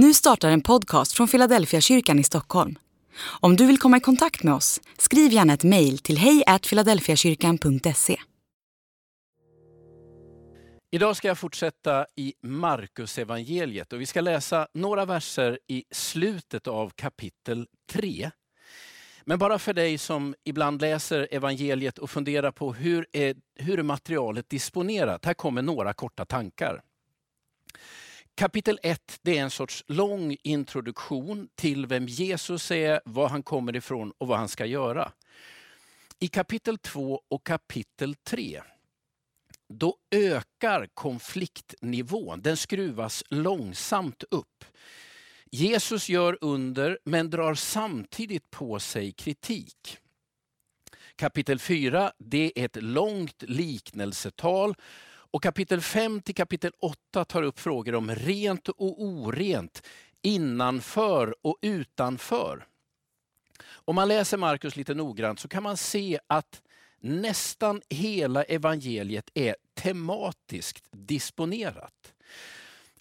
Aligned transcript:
Nu 0.00 0.14
startar 0.14 0.50
en 0.50 0.60
podcast 0.60 1.12
från 1.12 1.28
Philadelphia 1.28 1.80
kyrkan 1.80 2.18
i 2.18 2.24
Stockholm. 2.24 2.78
Om 3.40 3.56
du 3.56 3.66
vill 3.66 3.78
komma 3.78 3.96
i 3.96 4.00
kontakt 4.00 4.42
med 4.42 4.54
oss, 4.54 4.80
skriv 4.98 5.32
gärna 5.32 5.54
ett 5.54 5.64
mejl 5.64 5.98
till 5.98 6.18
hejfiladelfiakyrkan.se. 6.18 8.16
Idag 10.90 11.16
ska 11.16 11.28
jag 11.28 11.38
fortsätta 11.38 12.06
i 12.16 12.34
Markus 12.42 13.18
evangeliet 13.18 13.92
och 13.92 14.00
vi 14.00 14.06
ska 14.06 14.20
läsa 14.20 14.68
några 14.74 15.04
verser 15.04 15.58
i 15.66 15.84
slutet 15.90 16.66
av 16.66 16.92
kapitel 16.94 17.66
3. 17.92 18.30
Men 19.24 19.38
bara 19.38 19.58
för 19.58 19.74
dig 19.74 19.98
som 19.98 20.34
ibland 20.44 20.80
läser 20.80 21.28
evangeliet 21.30 21.98
och 21.98 22.10
funderar 22.10 22.50
på 22.50 22.72
hur 22.72 23.06
är, 23.12 23.36
hur 23.54 23.78
är 23.78 23.82
materialet 23.82 24.50
disponerat. 24.50 25.24
Här 25.24 25.34
kommer 25.34 25.62
några 25.62 25.92
korta 25.92 26.24
tankar. 26.24 26.82
Kapitel 28.38 28.78
1 28.82 29.18
det 29.22 29.38
är 29.38 29.42
en 29.42 29.50
sorts 29.50 29.84
lång 29.86 30.36
introduktion 30.42 31.48
till 31.54 31.86
vem 31.86 32.06
Jesus 32.06 32.70
är, 32.70 33.00
var 33.04 33.28
han 33.28 33.42
kommer 33.42 33.76
ifrån 33.76 34.12
och 34.18 34.28
vad 34.28 34.38
han 34.38 34.48
ska 34.48 34.66
göra. 34.66 35.12
I 36.18 36.28
kapitel 36.28 36.78
2 36.78 37.22
och 37.28 37.46
kapitel 37.46 38.14
3 38.14 38.62
då 39.68 39.96
ökar 40.10 40.88
konfliktnivån. 40.94 42.42
Den 42.42 42.56
skruvas 42.56 43.24
långsamt 43.28 44.24
upp. 44.30 44.64
Jesus 45.50 46.08
gör 46.08 46.38
under 46.40 46.98
men 47.04 47.30
drar 47.30 47.54
samtidigt 47.54 48.50
på 48.50 48.80
sig 48.80 49.12
kritik. 49.12 49.98
Kapitel 51.16 51.58
4 51.58 52.12
det 52.18 52.52
är 52.56 52.64
ett 52.64 52.82
långt 52.82 53.42
liknelsetal 53.42 54.74
och 55.30 55.42
kapitel 55.42 55.80
5 55.80 56.20
till 56.20 56.34
kapitel 56.34 56.72
8 56.78 57.24
tar 57.24 57.42
upp 57.42 57.58
frågor 57.58 57.94
om 57.94 58.14
rent 58.14 58.68
och 58.68 59.02
orent, 59.02 59.82
innanför 60.22 61.34
och 61.42 61.58
utanför. 61.62 62.66
Om 63.68 63.94
man 63.94 64.08
läser 64.08 64.36
Markus 64.36 64.76
lite 64.76 64.94
noggrant 64.94 65.40
så 65.40 65.48
kan 65.48 65.62
man 65.62 65.76
se 65.76 66.18
att 66.26 66.62
nästan 67.00 67.82
hela 67.88 68.42
evangeliet 68.42 69.30
är 69.34 69.56
tematiskt 69.74 70.84
disponerat. 70.90 72.14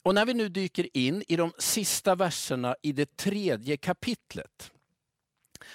Och 0.03 0.15
när 0.15 0.25
vi 0.25 0.33
nu 0.33 0.49
dyker 0.49 0.97
in 0.97 1.23
i 1.27 1.35
de 1.35 1.53
sista 1.57 2.15
verserna 2.15 2.75
i 2.81 2.91
det 2.91 3.17
tredje 3.17 3.77
kapitlet, 3.77 4.71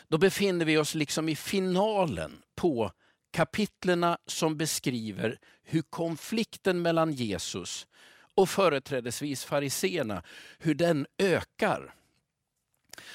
då 0.09 0.19
befinner 0.19 0.65
vi 0.65 0.79
oss 0.79 0.95
liksom 0.95 1.29
i 1.29 1.37
finalen 1.37 2.43
på 2.55 2.93
kapitlerna 3.31 4.19
som 4.27 4.57
beskriver 4.57 5.39
hur 5.73 5.83
konflikten 5.83 6.83
mellan 6.83 7.13
Jesus 7.13 7.87
och 8.35 8.49
företrädesvis 8.49 9.45
fariseerna, 9.45 10.23
hur 10.59 10.75
den 10.75 11.07
ökar. 11.19 11.95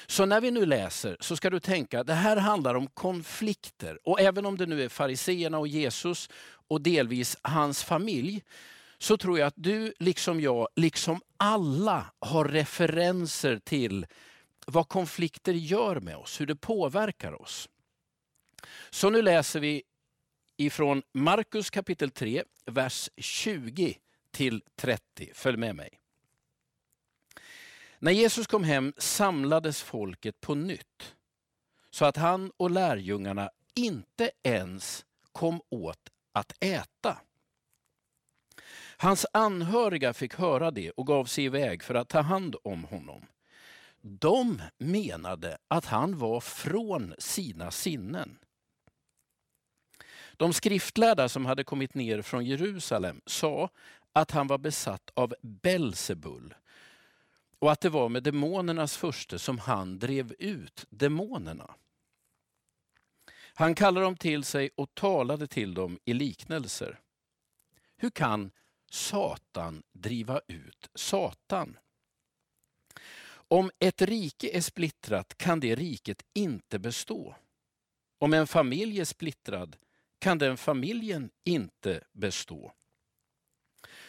Så 0.06 0.26
när 0.26 0.40
vi 0.40 0.50
nu 0.50 0.66
läser 0.66 1.16
så 1.20 1.36
ska 1.36 1.50
du 1.50 1.60
tänka, 1.60 2.00
att 2.00 2.06
det 2.06 2.14
här 2.14 2.36
handlar 2.36 2.74
om 2.74 2.86
konflikter. 2.86 3.98
Och 4.02 4.20
även 4.20 4.46
om 4.46 4.56
det 4.56 4.66
nu 4.66 4.82
är 4.82 4.88
fariseerna 4.88 5.58
och 5.58 5.68
Jesus 5.68 6.30
och 6.68 6.80
delvis 6.80 7.36
hans 7.42 7.84
familj, 7.84 8.42
så 8.98 9.16
tror 9.16 9.38
jag 9.38 9.46
att 9.46 9.54
du 9.56 9.94
liksom 9.98 10.40
jag, 10.40 10.68
liksom 10.76 11.20
alla 11.36 12.06
har 12.18 12.44
referenser 12.44 13.58
till 13.64 14.06
vad 14.66 14.88
konflikter 14.88 15.52
gör 15.52 16.00
med 16.00 16.16
oss, 16.16 16.40
hur 16.40 16.46
det 16.46 16.56
påverkar 16.56 17.42
oss. 17.42 17.68
Så 18.90 19.10
nu 19.10 19.22
läser 19.22 19.60
vi 19.60 19.82
ifrån 20.58 21.02
Markus 21.12 21.70
kapitel 21.70 22.10
3, 22.10 22.44
vers 22.66 23.10
20 23.16 23.98
till 24.30 24.62
30. 24.76 25.30
Följ 25.34 25.56
med 25.56 25.76
mig. 25.76 26.00
När 27.98 28.12
Jesus 28.12 28.46
kom 28.46 28.64
hem 28.64 28.92
samlades 28.96 29.82
folket 29.82 30.40
på 30.40 30.54
nytt 30.54 31.14
så 31.90 32.04
att 32.04 32.16
han 32.16 32.52
och 32.56 32.70
lärjungarna 32.70 33.50
inte 33.74 34.30
ens 34.42 35.04
kom 35.32 35.60
åt 35.68 36.10
att 36.32 36.52
äta. 36.60 37.18
Hans 38.96 39.26
anhöriga 39.32 40.14
fick 40.14 40.34
höra 40.34 40.70
det 40.70 40.90
och 40.90 41.06
gav 41.06 41.24
sig 41.24 41.44
iväg 41.44 41.82
för 41.82 41.94
att 41.94 42.08
ta 42.08 42.20
hand 42.20 42.56
om 42.64 42.84
honom. 42.84 43.26
De 44.00 44.62
menade 44.78 45.58
att 45.68 45.84
han 45.84 46.18
var 46.18 46.40
från 46.40 47.14
sina 47.18 47.70
sinnen. 47.70 48.38
De 50.38 50.52
skriftlärda 50.52 51.28
som 51.28 51.46
hade 51.46 51.64
kommit 51.64 51.94
ner 51.94 52.22
från 52.22 52.44
Jerusalem 52.44 53.20
sa 53.26 53.70
att 54.12 54.30
han 54.30 54.46
var 54.46 54.58
besatt 54.58 55.10
av 55.14 55.34
Belsebul 55.42 56.54
och 57.58 57.72
att 57.72 57.80
det 57.80 57.88
var 57.88 58.08
med 58.08 58.22
demonernas 58.22 58.96
furste 58.96 59.38
som 59.38 59.58
han 59.58 59.98
drev 59.98 60.34
ut 60.38 60.86
demonerna. 60.90 61.74
Han 63.54 63.74
kallade 63.74 64.06
dem 64.06 64.16
till 64.16 64.44
sig 64.44 64.70
och 64.74 64.94
talade 64.94 65.46
till 65.46 65.74
dem 65.74 65.98
i 66.04 66.14
liknelser. 66.14 67.00
Hur 67.96 68.10
kan 68.10 68.50
Satan 68.90 69.82
driva 69.92 70.40
ut 70.46 70.90
Satan? 70.94 71.78
Om 73.30 73.70
ett 73.78 74.02
rike 74.02 74.56
är 74.56 74.60
splittrat 74.60 75.38
kan 75.38 75.60
det 75.60 75.74
riket 75.74 76.22
inte 76.34 76.78
bestå. 76.78 77.36
Om 78.18 78.34
en 78.34 78.46
familj 78.46 79.00
är 79.00 79.04
splittrad 79.04 79.76
kan 80.18 80.38
den 80.38 80.56
familjen 80.56 81.30
inte 81.44 82.00
bestå. 82.12 82.72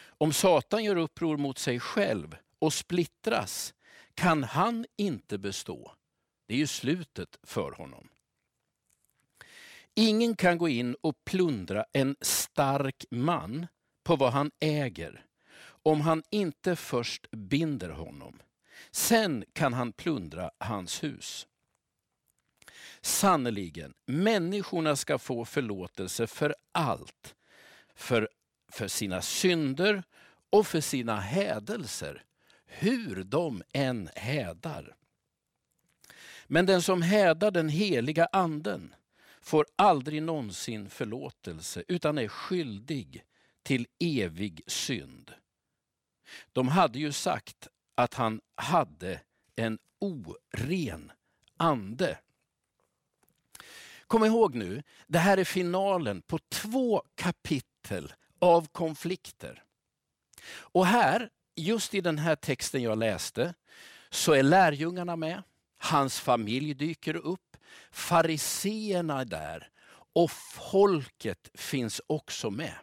Om 0.02 0.34
Satan 0.34 0.84
gör 0.84 0.96
uppror 0.96 1.38
mot 1.38 1.58
sig 1.58 1.80
själv 1.80 2.36
och 2.59 2.74
splittras 2.74 3.74
kan 4.14 4.44
han 4.44 4.86
inte 4.97 5.38
bestå. 5.38 5.94
Det 6.47 6.53
är 6.53 6.58
ju 6.58 6.68
slutet 6.68 7.40
för 7.44 7.72
honom. 7.72 8.09
Ingen 9.96 10.36
kan 10.36 10.58
gå 10.58 10.70
in 10.70 10.96
och 11.02 11.25
plundra 11.25 11.86
en 11.94 12.16
stark 12.22 13.06
man 13.09 13.68
på 14.03 14.16
vad 14.16 14.34
han 14.34 14.52
äger 14.59 15.26
om 15.84 16.02
han 16.02 16.24
inte 16.30 16.76
först 16.76 17.31
binder 17.31 17.90
honom. 17.90 18.41
Sen 18.91 19.46
kan 19.53 19.74
han 19.74 19.91
plundra 19.91 20.52
hans 20.58 21.03
hus. 21.03 21.47
Sannerligen, 23.01 23.93
människorna 24.05 24.95
ska 24.95 25.17
få 25.17 25.45
förlåtelse 25.45 26.27
för 26.27 26.55
allt. 26.71 27.35
För, 27.95 28.29
för 28.71 28.87
sina 28.87 29.21
synder 29.21 30.03
och 30.49 30.67
för 30.67 30.81
sina 30.81 31.19
hädelser, 31.19 32.23
hur 32.65 33.23
de 33.23 33.63
än 33.73 34.09
hädar. 34.15 34.95
Men 36.47 36.65
den 36.65 36.81
som 36.81 37.01
hädar 37.01 37.51
den 37.51 37.69
heliga 37.69 38.25
anden 38.25 38.95
får 39.41 39.66
aldrig 39.75 40.23
någonsin 40.23 40.89
förlåtelse 40.89 41.83
utan 41.87 42.17
är 42.17 42.27
skyldig 42.27 43.23
till 43.63 43.87
evig 43.99 44.61
synd. 44.67 45.33
De 46.53 46.67
hade 46.67 46.99
ju 46.99 47.11
sagt 47.11 47.67
att 47.95 48.13
han 48.13 48.41
hade 48.55 49.21
en 49.55 49.79
oren 49.99 51.11
ande. 51.57 52.17
Kom 54.09 54.25
ihåg 54.25 54.56
nu, 54.56 54.84
det 55.08 55.20
här 55.20 55.38
är 55.38 55.44
finalen 55.44 56.22
på 56.22 56.40
två 56.50 57.03
kapitel 57.16 58.14
av 58.40 58.68
konflikter. 58.68 59.64
Och 60.50 60.86
här, 60.86 61.30
just 61.56 61.94
i 61.94 62.02
den 62.02 62.18
här 62.18 62.36
texten 62.36 62.84
jag 62.84 62.97
läste, 62.97 63.53
så 64.09 64.34
är 64.34 64.44
lärjungarna 64.44 65.16
med, 65.16 65.44
hans 65.78 66.20
familj 66.20 66.74
dyker 66.74 67.16
upp, 67.16 67.58
fariseerna 67.92 69.22
är 69.22 69.25
där 69.25 69.70
och 70.14 70.31
folket 70.31 71.50
finns 71.53 72.02
också 72.08 72.50
med. 72.50 72.76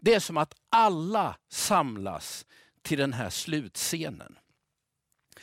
Det 0.00 0.14
är 0.14 0.20
som 0.20 0.36
att 0.36 0.54
alla 0.68 1.36
samlas 1.48 2.46
till 2.82 2.98
den 2.98 3.12
här 3.12 3.30
slutscenen. 3.30 4.38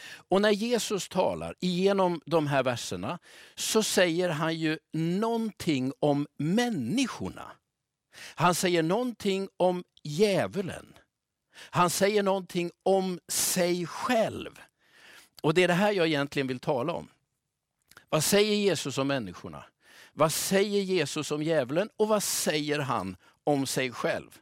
Och 0.01 0.41
när 0.41 0.51
Jesus 0.51 1.09
talar 1.09 1.55
igenom 1.59 2.21
de 2.25 2.47
här 2.47 2.63
verserna 2.63 3.19
så 3.55 3.83
säger 3.83 4.29
han 4.29 4.55
ju 4.55 4.79
någonting 4.93 5.93
om 5.99 6.27
människorna. 6.37 7.51
Han 8.35 8.55
säger 8.55 8.83
någonting 8.83 9.49
om 9.57 9.83
djävulen. 10.03 10.93
Han 11.55 11.89
säger 11.89 12.23
någonting 12.23 12.71
om 12.83 13.19
sig 13.27 13.85
själv. 13.85 14.59
Och 15.41 15.53
det 15.53 15.63
är 15.63 15.67
det 15.67 15.73
här 15.73 15.91
jag 15.91 16.07
egentligen 16.07 16.47
vill 16.47 16.59
tala 16.59 16.93
om. 16.93 17.07
Vad 18.09 18.23
säger 18.23 18.55
Jesus 18.55 18.97
om 18.97 19.07
människorna? 19.07 19.63
Vad 20.13 20.33
säger 20.33 20.81
Jesus 20.81 21.31
om 21.31 21.43
djävulen 21.43 21.89
och 21.97 22.07
vad 22.07 22.23
säger 22.23 22.79
han 22.79 23.17
om 23.43 23.65
sig 23.65 23.91
själv? 23.91 24.39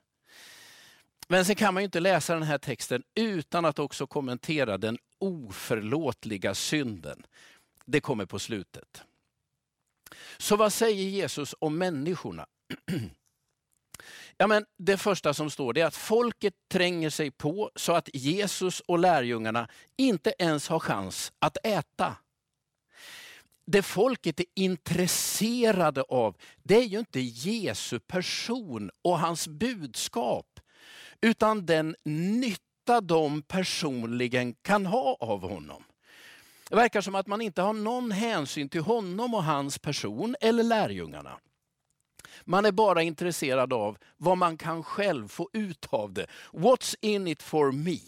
Men 1.32 1.46
sen 1.46 1.56
kan 1.56 1.74
man 1.74 1.84
ju 1.84 1.86
inte 1.86 2.00
läsa 2.00 2.34
den 2.34 2.44
här 2.44 2.58
texten 2.58 3.04
utan 3.16 3.66
att 3.66 3.80
också 3.80 4.08
kommentera 4.08 4.78
den 4.78 4.98
oförlåtliga 5.20 6.56
synden. 6.56 7.24
Det 7.86 8.02
kommer 8.02 8.26
på 8.26 8.40
slutet. 8.40 9.04
Så 10.38 10.56
vad 10.56 10.74
säger 10.74 11.04
Jesus 11.04 11.56
om 11.60 11.78
människorna? 11.78 12.46
Ja, 14.38 14.48
men 14.48 14.66
det 14.78 14.98
första 14.98 15.34
som 15.34 15.50
står 15.50 15.74
det 15.74 15.82
är 15.82 15.86
att 15.86 15.96
folket 15.96 16.54
tränger 16.72 17.10
sig 17.10 17.32
på 17.32 17.72
så 17.76 17.94
att 17.94 18.10
Jesus 18.14 18.80
och 18.80 19.00
lärjungarna 19.00 19.68
inte 19.98 20.34
ens 20.40 20.68
har 20.68 20.80
chans 20.80 21.32
att 21.40 21.58
äta. 21.64 22.16
Det 23.66 23.82
folket 23.82 24.40
är 24.40 24.46
intresserade 24.56 26.02
av, 26.02 26.38
det 26.64 26.76
är 26.76 26.86
ju 26.86 27.00
inte 27.00 27.20
Jesu 27.20 28.00
person 28.00 28.92
och 29.02 29.20
hans 29.20 29.48
budskap, 29.48 30.61
utan 31.22 31.66
den 31.66 31.96
nytta 32.04 33.02
de 33.02 33.42
personligen 33.42 34.54
kan 34.54 34.86
ha 34.86 35.18
av 35.20 35.50
honom. 35.50 35.84
Det 36.70 36.76
verkar 36.76 37.02
som 37.02 37.16
att 37.16 37.28
man 37.28 37.42
inte 37.42 37.62
har 37.62 37.74
någon 37.74 38.12
hänsyn 38.12 38.70
till 38.70 38.82
honom 38.82 39.34
och 39.34 39.44
hans 39.44 39.80
person 39.80 40.36
eller 40.42 40.64
lärjungarna. 40.64 41.40
Man 42.44 42.66
är 42.66 42.72
bara 42.72 43.02
intresserad 43.02 43.74
av 43.74 43.98
vad 44.18 44.38
man 44.38 44.58
kan 44.58 44.84
själv 44.84 45.28
få 45.28 45.50
ut 45.54 45.88
av 45.90 46.14
det. 46.14 46.28
What's 46.52 46.96
in 47.02 47.28
it 47.28 47.44
for 47.44 47.72
me? 47.72 48.00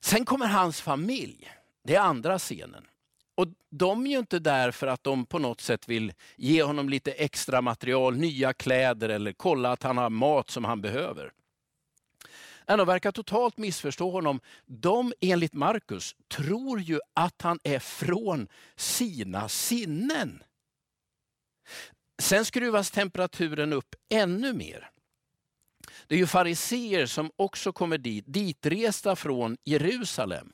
Sen 0.00 0.24
kommer 0.24 0.46
hans 0.46 0.80
familj. 0.80 1.52
Det 1.84 1.94
är 1.94 2.00
andra 2.00 2.38
scenen. 2.38 2.86
Och 3.34 3.46
de 3.70 4.06
är 4.06 4.10
ju 4.10 4.18
inte 4.18 4.38
där 4.38 4.70
för 4.70 4.86
att 4.86 5.04
de 5.04 5.26
på 5.26 5.38
något 5.38 5.60
sätt 5.60 5.88
vill 5.88 6.12
ge 6.36 6.62
honom 6.62 6.88
lite 6.88 7.12
extra 7.12 7.60
material, 7.60 8.16
nya 8.16 8.52
kläder 8.52 9.08
eller 9.08 9.32
kolla 9.32 9.72
att 9.72 9.82
han 9.82 9.98
har 9.98 10.10
mat 10.10 10.50
som 10.50 10.64
han 10.64 10.80
behöver. 10.80 11.32
De 12.66 12.86
verkar 12.86 13.12
totalt 13.12 13.56
missförstå 13.56 14.10
honom. 14.10 14.40
De, 14.66 15.12
enligt 15.20 15.54
Markus, 15.54 16.16
tror 16.28 16.80
ju 16.80 17.00
att 17.14 17.42
han 17.42 17.58
är 17.62 17.78
från 17.78 18.48
sina 18.76 19.48
sinnen. 19.48 20.42
Sen 22.18 22.44
skruvas 22.44 22.90
temperaturen 22.90 23.72
upp 23.72 23.94
ännu 24.08 24.52
mer. 24.52 24.90
Det 26.06 26.14
är 26.14 26.18
ju 26.18 26.26
fariseer 26.26 27.06
som 27.06 27.30
också 27.36 27.72
kommer 27.72 27.98
dit, 27.98 28.24
ditresta 28.26 29.16
från 29.16 29.56
Jerusalem. 29.64 30.52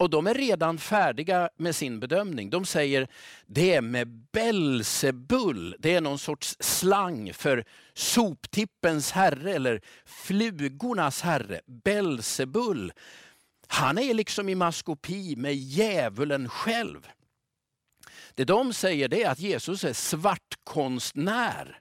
Och 0.00 0.10
de 0.10 0.26
är 0.26 0.34
redan 0.34 0.78
färdiga 0.78 1.50
med 1.56 1.76
sin 1.76 2.00
bedömning. 2.00 2.50
De 2.50 2.64
säger 2.64 3.08
det 3.46 3.74
är 3.74 3.80
med 3.80 4.08
Belsebull. 4.08 5.76
det 5.78 5.94
är 5.94 6.00
någon 6.00 6.18
sorts 6.18 6.56
slang 6.60 7.32
för 7.32 7.64
soptippens 7.94 9.12
herre 9.12 9.52
eller 9.52 9.80
flugornas 10.04 11.22
herre. 11.22 11.60
Belsebull. 11.66 12.92
Han 13.66 13.98
är 13.98 14.14
liksom 14.14 14.48
i 14.48 14.54
maskopi 14.54 15.36
med 15.36 15.54
djävulen 15.54 16.48
själv. 16.48 17.08
Det 18.34 18.44
de 18.44 18.72
säger 18.72 19.08
det 19.08 19.22
är 19.22 19.30
att 19.30 19.40
Jesus 19.40 19.84
är 19.84 19.92
svartkonstnär. 19.92 21.80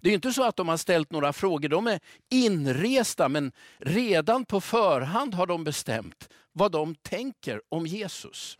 Det 0.00 0.10
är 0.10 0.14
inte 0.14 0.32
så 0.32 0.44
att 0.44 0.56
de 0.56 0.68
har 0.68 0.76
ställt 0.76 1.10
några 1.12 1.32
frågor, 1.32 1.68
de 1.68 1.86
är 1.86 2.00
inresta 2.30 3.28
men 3.28 3.52
redan 3.78 4.44
på 4.44 4.60
förhand 4.60 5.34
har 5.34 5.46
de 5.46 5.64
bestämt 5.64 6.28
vad 6.52 6.72
de 6.72 6.94
tänker 6.94 7.62
om 7.68 7.86
Jesus. 7.86 8.58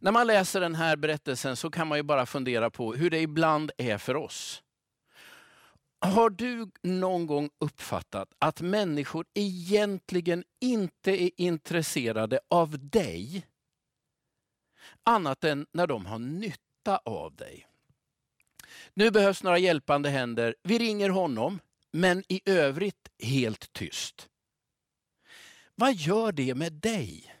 När 0.00 0.12
man 0.12 0.26
läser 0.26 0.60
den 0.60 0.74
här 0.74 0.96
berättelsen 0.96 1.56
så 1.56 1.70
kan 1.70 1.88
man 1.88 1.98
ju 1.98 2.02
bara 2.02 2.26
fundera 2.26 2.70
på 2.70 2.94
hur 2.94 3.10
det 3.10 3.20
ibland 3.20 3.70
är 3.78 3.98
för 3.98 4.16
oss. 4.16 4.62
Har 6.00 6.30
du 6.30 6.70
någon 6.82 7.26
gång 7.26 7.50
uppfattat 7.58 8.28
att 8.38 8.60
människor 8.60 9.26
egentligen 9.34 10.44
inte 10.60 11.22
är 11.22 11.30
intresserade 11.36 12.40
av 12.50 12.88
dig 12.88 13.46
annat 15.02 15.44
än 15.44 15.66
när 15.72 15.86
de 15.86 16.06
har 16.06 16.18
nytta 16.18 16.96
av 16.96 17.34
dig? 17.36 17.66
Nu 18.94 19.10
behövs 19.10 19.42
några 19.42 19.58
hjälpande 19.58 20.10
händer. 20.10 20.54
Vi 20.62 20.78
ringer 20.78 21.08
honom, 21.08 21.60
men 21.92 22.24
i 22.28 22.40
övrigt 22.44 23.08
helt 23.22 23.72
tyst. 23.72 24.28
Vad 25.74 25.94
gör 25.94 26.32
det 26.32 26.54
med 26.54 26.72
dig? 26.72 27.34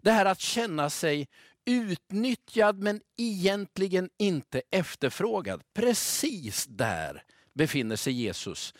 Det 0.00 0.10
här 0.10 0.26
att 0.26 0.40
känna 0.40 0.90
sig 0.90 1.28
utnyttjad 1.64 2.78
men 2.82 3.00
egentligen 3.16 4.10
inte 4.18 4.62
efterfrågad. 4.70 5.62
Precis 5.74 6.66
där 6.66 7.22
befinner 7.54 7.96
sig 7.96 8.12
Jesus 8.12 8.74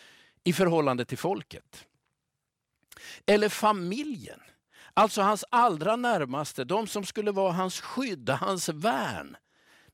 i 0.44 0.52
förhållande 0.52 1.04
till 1.04 1.18
folket. 1.18 1.86
Eller 3.26 3.48
familjen. 3.48 4.40
Alltså 4.94 5.22
hans 5.22 5.44
allra 5.50 5.96
närmaste, 5.96 6.64
de 6.64 6.86
som 6.86 7.04
skulle 7.04 7.30
vara 7.30 7.52
hans 7.52 7.80
skydd, 7.80 8.30
hans 8.30 8.68
värn. 8.68 9.36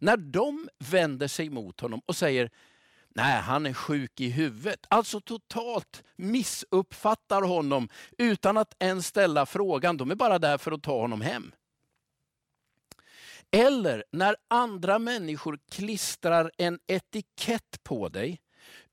När 0.02 0.16
de 0.16 0.68
vänder 0.78 1.28
sig 1.28 1.50
mot 1.50 1.80
honom 1.80 2.02
och 2.06 2.16
säger, 2.16 2.50
nej 3.08 3.40
han 3.40 3.66
är 3.66 3.72
sjuk 3.72 4.20
i 4.20 4.28
huvudet. 4.28 4.86
Alltså 4.88 5.20
totalt 5.20 6.02
missuppfattar 6.16 7.42
honom 7.42 7.88
utan 8.18 8.56
att 8.56 8.76
ens 8.78 9.06
ställa 9.06 9.46
frågan. 9.46 9.96
De 9.96 10.10
är 10.10 10.14
bara 10.14 10.38
där 10.38 10.58
för 10.58 10.72
att 10.72 10.82
ta 10.82 11.00
honom 11.00 11.20
hem. 11.20 11.52
Eller 13.50 14.04
när 14.12 14.36
andra 14.48 14.98
människor 14.98 15.58
klistrar 15.70 16.50
en 16.58 16.78
etikett 16.86 17.82
på 17.82 18.08
dig 18.08 18.40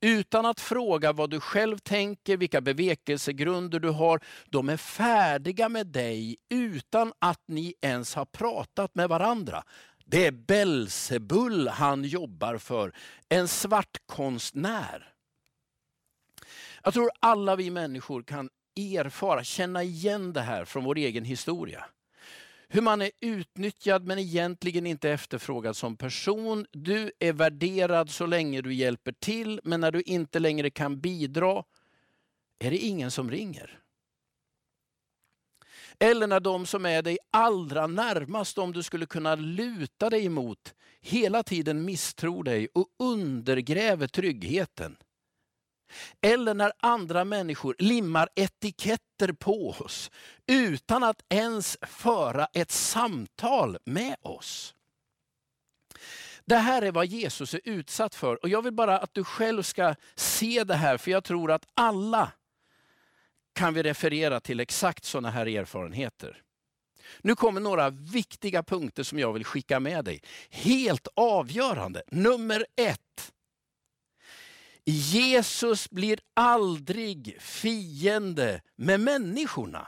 utan 0.00 0.46
att 0.46 0.60
fråga 0.60 1.12
vad 1.12 1.30
du 1.30 1.40
själv 1.40 1.78
tänker, 1.78 2.36
vilka 2.36 2.60
bevekelsegrunder 2.60 3.80
du 3.80 3.88
har. 3.88 4.20
De 4.46 4.68
är 4.68 4.76
färdiga 4.76 5.68
med 5.68 5.86
dig 5.86 6.36
utan 6.48 7.12
att 7.18 7.42
ni 7.46 7.74
ens 7.80 8.14
har 8.14 8.24
pratat 8.24 8.94
med 8.94 9.08
varandra. 9.08 9.62
Det 10.10 10.26
är 10.26 10.30
Belsebull 10.30 11.68
han 11.68 12.04
jobbar 12.04 12.58
för, 12.58 12.92
en 13.28 13.48
svartkonstnär. 13.48 15.12
Jag 16.82 16.94
tror 16.94 17.10
alla 17.20 17.56
vi 17.56 17.70
människor 17.70 18.22
kan 18.22 18.50
erfara, 18.76 19.44
känna 19.44 19.82
igen 19.82 20.32
det 20.32 20.40
här 20.40 20.64
från 20.64 20.84
vår 20.84 20.98
egen 20.98 21.24
historia. 21.24 21.84
Hur 22.68 22.80
man 22.80 23.02
är 23.02 23.10
utnyttjad 23.20 24.06
men 24.06 24.18
egentligen 24.18 24.86
inte 24.86 25.10
efterfrågad 25.10 25.76
som 25.76 25.96
person. 25.96 26.66
Du 26.72 27.12
är 27.18 27.32
värderad 27.32 28.10
så 28.10 28.26
länge 28.26 28.62
du 28.62 28.74
hjälper 28.74 29.12
till, 29.12 29.60
men 29.64 29.80
när 29.80 29.92
du 29.92 30.02
inte 30.02 30.38
längre 30.38 30.70
kan 30.70 31.00
bidra 31.00 31.64
är 32.58 32.70
det 32.70 32.78
ingen 32.78 33.10
som 33.10 33.30
ringer. 33.30 33.80
Eller 36.04 36.26
när 36.26 36.40
de 36.40 36.66
som 36.66 36.86
är 36.86 37.02
dig 37.02 37.18
allra 37.30 37.86
närmast, 37.86 38.58
om 38.58 38.72
du 38.72 38.82
skulle 38.82 39.06
kunna 39.06 39.34
luta 39.34 40.10
dig 40.10 40.26
emot, 40.26 40.74
hela 41.00 41.42
tiden 41.42 41.84
misstror 41.84 42.44
dig 42.44 42.68
och 42.74 42.86
undergräver 42.98 44.06
tryggheten. 44.06 44.96
Eller 46.20 46.54
när 46.54 46.72
andra 46.78 47.24
människor 47.24 47.76
limmar 47.78 48.28
etiketter 48.34 49.32
på 49.32 49.70
oss 49.70 50.10
utan 50.46 51.04
att 51.04 51.22
ens 51.28 51.78
föra 51.82 52.46
ett 52.52 52.70
samtal 52.70 53.78
med 53.84 54.16
oss. 54.22 54.74
Det 56.44 56.56
här 56.56 56.82
är 56.82 56.92
vad 56.92 57.06
Jesus 57.06 57.54
är 57.54 57.60
utsatt 57.64 58.14
för 58.14 58.42
och 58.42 58.48
jag 58.48 58.62
vill 58.62 58.72
bara 58.72 58.98
att 58.98 59.14
du 59.14 59.24
själv 59.24 59.62
ska 59.62 59.94
se 60.14 60.64
det 60.64 60.74
här 60.74 60.96
för 60.96 61.10
jag 61.10 61.24
tror 61.24 61.50
att 61.50 61.66
alla 61.74 62.32
kan 63.60 63.74
vi 63.74 63.82
referera 63.82 64.40
till 64.40 64.60
exakt 64.60 65.04
sådana 65.04 65.30
här 65.30 65.46
erfarenheter. 65.46 66.42
Nu 67.20 67.34
kommer 67.34 67.60
några 67.60 67.90
viktiga 67.90 68.62
punkter 68.62 69.02
som 69.02 69.18
jag 69.18 69.32
vill 69.32 69.44
skicka 69.44 69.80
med 69.80 70.04
dig. 70.04 70.22
Helt 70.50 71.08
avgörande. 71.14 72.02
Nummer 72.06 72.66
ett. 72.76 73.32
Jesus 74.84 75.90
blir 75.90 76.20
aldrig 76.34 77.36
fiende 77.40 78.62
med 78.76 79.00
människorna. 79.00 79.86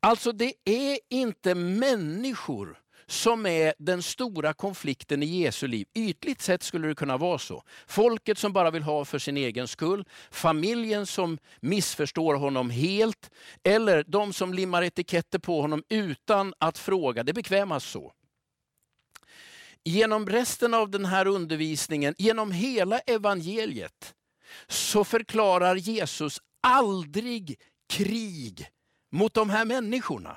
Alltså 0.00 0.32
det 0.32 0.54
är 0.64 0.98
inte 1.08 1.54
människor 1.54 2.79
som 3.10 3.46
är 3.46 3.74
den 3.78 4.02
stora 4.02 4.52
konflikten 4.52 5.22
i 5.22 5.26
Jesu 5.26 5.66
liv. 5.66 5.86
Ytligt 5.94 6.40
sett 6.40 6.62
skulle 6.62 6.88
det 6.88 6.94
kunna 6.94 7.16
vara 7.16 7.38
så. 7.38 7.62
Folket 7.86 8.38
som 8.38 8.52
bara 8.52 8.70
vill 8.70 8.82
ha 8.82 9.04
för 9.04 9.18
sin 9.18 9.36
egen 9.36 9.68
skull, 9.68 10.04
familjen 10.30 11.06
som 11.06 11.38
missförstår 11.60 12.34
honom 12.34 12.70
helt, 12.70 13.30
eller 13.64 14.04
de 14.06 14.32
som 14.32 14.54
limmar 14.54 14.82
etiketter 14.82 15.38
på 15.38 15.60
honom 15.60 15.82
utan 15.88 16.54
att 16.58 16.78
fråga. 16.78 17.22
Det 17.22 17.32
bekvämas 17.32 17.84
så. 17.84 18.12
Genom 19.84 20.26
resten 20.26 20.74
av 20.74 20.90
den 20.90 21.04
här 21.04 21.26
undervisningen, 21.26 22.14
genom 22.18 22.52
hela 22.52 22.98
evangeliet, 22.98 24.14
så 24.68 25.04
förklarar 25.04 25.76
Jesus 25.76 26.40
aldrig 26.62 27.60
krig 27.88 28.68
mot 29.12 29.34
de 29.34 29.50
här 29.50 29.64
människorna. 29.64 30.36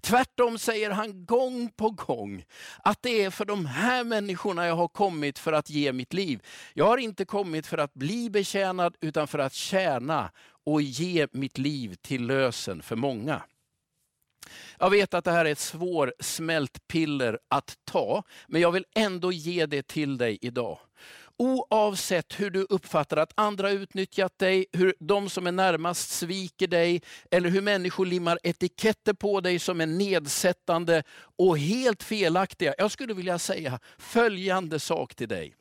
Tvärtom 0.00 0.58
säger 0.58 0.90
han 0.90 1.24
gång 1.24 1.70
på 1.76 1.90
gång 1.90 2.44
att 2.78 3.02
det 3.02 3.24
är 3.24 3.30
för 3.30 3.44
de 3.44 3.66
här 3.66 4.04
människorna 4.04 4.66
jag 4.66 4.74
har 4.74 4.88
kommit 4.88 5.38
för 5.38 5.52
att 5.52 5.70
ge 5.70 5.92
mitt 5.92 6.12
liv. 6.12 6.42
Jag 6.74 6.86
har 6.86 6.98
inte 6.98 7.24
kommit 7.24 7.66
för 7.66 7.78
att 7.78 7.94
bli 7.94 8.30
betjänad 8.30 8.96
utan 9.00 9.28
för 9.28 9.38
att 9.38 9.54
tjäna 9.54 10.30
och 10.64 10.82
ge 10.82 11.26
mitt 11.32 11.58
liv 11.58 11.94
till 12.02 12.26
lösen 12.26 12.82
för 12.82 12.96
många. 12.96 13.42
Jag 14.78 14.90
vet 14.90 15.14
att 15.14 15.24
det 15.24 15.30
här 15.30 15.44
är 15.44 15.52
ett 15.52 15.58
svårsmält 15.58 16.88
piller 16.88 17.38
att 17.48 17.78
ta, 17.84 18.22
men 18.48 18.60
jag 18.60 18.72
vill 18.72 18.84
ändå 18.94 19.32
ge 19.32 19.66
det 19.66 19.86
till 19.86 20.18
dig 20.18 20.38
idag. 20.40 20.78
Oavsett 21.40 22.40
hur 22.40 22.50
du 22.50 22.66
uppfattar 22.68 23.16
att 23.16 23.32
andra 23.34 23.70
utnyttjat 23.70 24.38
dig, 24.38 24.66
hur 24.72 24.94
de 24.98 25.30
som 25.30 25.46
är 25.46 25.52
närmast 25.52 26.10
sviker 26.10 26.66
dig, 26.66 27.02
eller 27.30 27.50
hur 27.50 27.60
människor 27.60 28.06
limmar 28.06 28.38
etiketter 28.42 29.12
på 29.12 29.40
dig 29.40 29.58
som 29.58 29.80
är 29.80 29.86
nedsättande 29.86 31.02
och 31.38 31.58
helt 31.58 32.02
felaktiga. 32.02 32.74
Jag 32.78 32.90
skulle 32.90 33.14
vilja 33.14 33.38
säga 33.38 33.80
följande 33.98 34.80
sak 34.80 35.14
till 35.14 35.28
dig. 35.28 35.54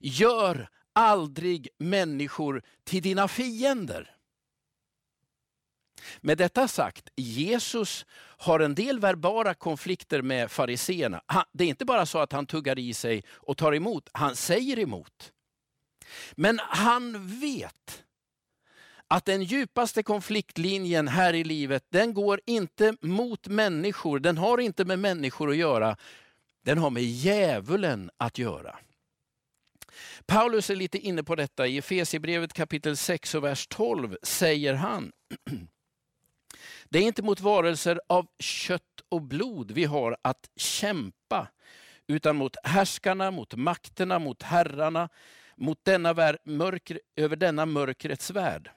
Gör 0.00 0.68
aldrig 0.92 1.68
människor 1.78 2.62
till 2.84 3.02
dina 3.02 3.28
fiender. 3.28 4.17
Med 6.20 6.38
detta 6.38 6.68
sagt, 6.68 7.08
Jesus 7.16 8.06
har 8.38 8.60
en 8.60 8.74
del 8.74 9.00
verbala 9.00 9.54
konflikter 9.54 10.22
med 10.22 10.50
fariseerna. 10.50 11.22
Det 11.52 11.64
är 11.64 11.68
inte 11.68 11.84
bara 11.84 12.06
så 12.06 12.18
att 12.18 12.32
han 12.32 12.46
tuggar 12.46 12.78
i 12.78 12.94
sig 12.94 13.24
och 13.30 13.56
tar 13.56 13.74
emot, 13.74 14.08
han 14.12 14.36
säger 14.36 14.78
emot. 14.78 15.32
Men 16.32 16.60
han 16.62 17.26
vet 17.40 18.04
att 19.08 19.24
den 19.24 19.42
djupaste 19.42 20.02
konfliktlinjen 20.02 21.08
här 21.08 21.34
i 21.34 21.44
livet, 21.44 21.84
den 21.88 22.14
går 22.14 22.40
inte 22.46 22.96
mot 23.00 23.46
människor, 23.46 24.18
den 24.18 24.38
har 24.38 24.58
inte 24.58 24.84
med 24.84 24.98
människor 24.98 25.50
att 25.50 25.56
göra, 25.56 25.96
den 26.64 26.78
har 26.78 26.90
med 26.90 27.02
djävulen 27.02 28.10
att 28.16 28.38
göra. 28.38 28.78
Paulus 30.26 30.70
är 30.70 30.76
lite 30.76 30.98
inne 30.98 31.22
på 31.22 31.34
detta. 31.34 31.66
I 31.66 31.78
Efesierbrevet 31.78 32.52
kapitel 32.52 32.96
6 32.96 33.34
och 33.34 33.44
vers 33.44 33.66
12 33.66 34.16
säger 34.22 34.74
han 34.74 35.12
Det 36.90 36.98
är 36.98 37.02
inte 37.02 37.22
mot 37.22 37.40
varelser 37.40 38.00
av 38.06 38.26
kött 38.38 38.82
och 39.08 39.22
blod 39.22 39.70
vi 39.70 39.84
har 39.84 40.16
att 40.22 40.50
kämpa, 40.56 41.48
utan 42.06 42.36
mot 42.36 42.56
härskarna, 42.62 43.30
mot 43.30 43.54
makterna, 43.54 44.18
mot 44.18 44.42
herrarna, 44.42 45.08
mot 45.56 45.84
denna 45.84 46.14
mörker, 46.44 47.00
över 47.16 47.36
denna 47.36 47.66
mörkrets 47.66 48.30
värld. 48.30 48.70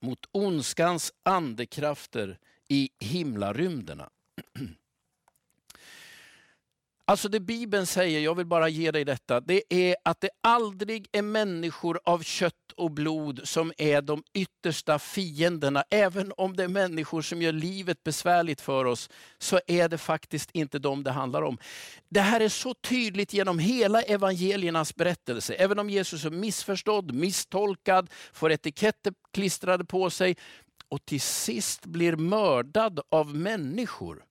Mot 0.00 0.26
ondskans 0.32 1.12
andekrafter 1.22 2.38
i 2.68 2.90
himlarymderna. 2.98 4.10
Alltså 7.08 7.28
det 7.28 7.40
Bibeln 7.40 7.86
säger, 7.86 8.20
jag 8.20 8.34
vill 8.34 8.46
bara 8.46 8.68
ge 8.68 8.90
dig 8.90 9.04
detta, 9.04 9.40
det 9.40 9.62
är 9.68 9.96
att 10.04 10.20
det 10.20 10.30
aldrig 10.40 11.08
är 11.12 11.22
människor 11.22 12.00
av 12.04 12.22
kött 12.22 12.72
och 12.76 12.90
blod 12.90 13.40
som 13.44 13.72
är 13.78 14.02
de 14.02 14.22
yttersta 14.34 14.98
fienderna. 14.98 15.84
Även 15.90 16.32
om 16.36 16.56
det 16.56 16.64
är 16.64 16.68
människor 16.68 17.22
som 17.22 17.42
gör 17.42 17.52
livet 17.52 18.04
besvärligt 18.04 18.60
för 18.60 18.84
oss, 18.84 19.10
så 19.38 19.60
är 19.66 19.88
det 19.88 19.98
faktiskt 19.98 20.50
inte 20.50 20.78
dem 20.78 21.04
det 21.04 21.10
handlar 21.10 21.42
om. 21.42 21.58
Det 22.08 22.20
här 22.20 22.40
är 22.40 22.48
så 22.48 22.74
tydligt 22.74 23.32
genom 23.32 23.58
hela 23.58 24.02
evangeliernas 24.02 24.94
berättelse. 24.94 25.54
Även 25.54 25.78
om 25.78 25.90
Jesus 25.90 26.24
är 26.24 26.30
missförstådd, 26.30 27.14
misstolkad, 27.14 28.10
får 28.32 28.52
etiketter 28.52 29.14
klistrade 29.32 29.84
på 29.84 30.10
sig 30.10 30.36
och 30.88 31.04
till 31.04 31.20
sist 31.20 31.86
blir 31.86 32.16
mördad 32.16 33.00
av 33.08 33.34
människor, 33.34 34.24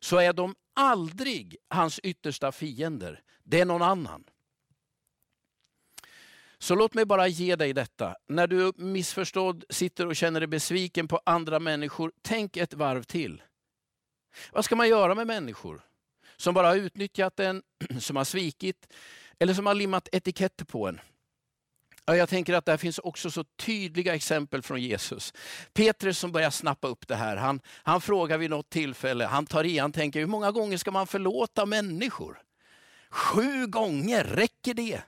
så 0.00 0.16
är 0.16 0.32
de 0.32 0.54
aldrig 0.74 1.56
hans 1.68 1.98
yttersta 2.02 2.52
fiender. 2.52 3.22
Det 3.42 3.60
är 3.60 3.64
någon 3.64 3.82
annan. 3.82 4.24
Så 6.58 6.74
låt 6.74 6.94
mig 6.94 7.04
bara 7.04 7.28
ge 7.28 7.56
dig 7.56 7.72
detta. 7.72 8.16
När 8.28 8.46
du 8.46 8.72
missförstådd 8.76 9.64
sitter 9.70 10.06
och 10.06 10.16
känner 10.16 10.40
dig 10.40 10.46
besviken 10.46 11.08
på 11.08 11.20
andra 11.26 11.60
människor, 11.60 12.12
tänk 12.22 12.56
ett 12.56 12.74
varv 12.74 13.02
till. 13.02 13.42
Vad 14.52 14.64
ska 14.64 14.76
man 14.76 14.88
göra 14.88 15.14
med 15.14 15.26
människor 15.26 15.82
som 16.36 16.54
bara 16.54 16.66
har 16.66 16.76
utnyttjat 16.76 17.40
en, 17.40 17.62
som 18.00 18.16
har 18.16 18.24
svikit 18.24 18.92
eller 19.38 19.54
som 19.54 19.66
har 19.66 19.74
limmat 19.74 20.08
etiketter 20.12 20.64
på 20.64 20.88
en? 20.88 21.00
Jag 22.06 22.28
tänker 22.28 22.54
att 22.54 22.66
det 22.66 22.78
finns 22.78 22.98
också 22.98 23.30
så 23.30 23.44
tydliga 23.44 24.14
exempel 24.14 24.62
från 24.62 24.82
Jesus. 24.82 25.32
Petrus 25.72 26.18
som 26.18 26.32
börjar 26.32 26.50
snappa 26.50 26.88
upp 26.88 27.08
det 27.08 27.14
här, 27.14 27.36
han, 27.36 27.60
han 27.82 28.00
frågar 28.00 28.38
vid 28.38 28.50
något 28.50 28.70
tillfälle, 28.70 29.24
han 29.24 29.46
tar 29.46 29.64
i, 29.64 29.78
han 29.78 29.92
tänker 29.92 30.20
hur 30.20 30.26
många 30.26 30.50
gånger 30.50 30.78
ska 30.78 30.90
man 30.90 31.06
förlåta 31.06 31.66
människor? 31.66 32.42
Sju 33.10 33.66
gånger, 33.66 34.24
räcker 34.24 34.74
det? 34.74 35.02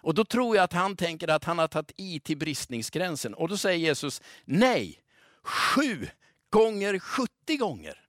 Och 0.00 0.14
då 0.14 0.24
tror 0.24 0.56
jag 0.56 0.62
att 0.62 0.72
han 0.72 0.96
tänker 0.96 1.28
att 1.28 1.44
han 1.44 1.58
har 1.58 1.68
tagit 1.68 1.92
i 1.96 2.20
till 2.20 2.38
bristningsgränsen. 2.38 3.34
Och 3.34 3.48
då 3.48 3.56
säger 3.56 3.78
Jesus, 3.78 4.22
nej, 4.44 5.00
sju 5.42 6.08
gånger 6.50 6.98
70 6.98 7.56
gånger. 7.56 8.05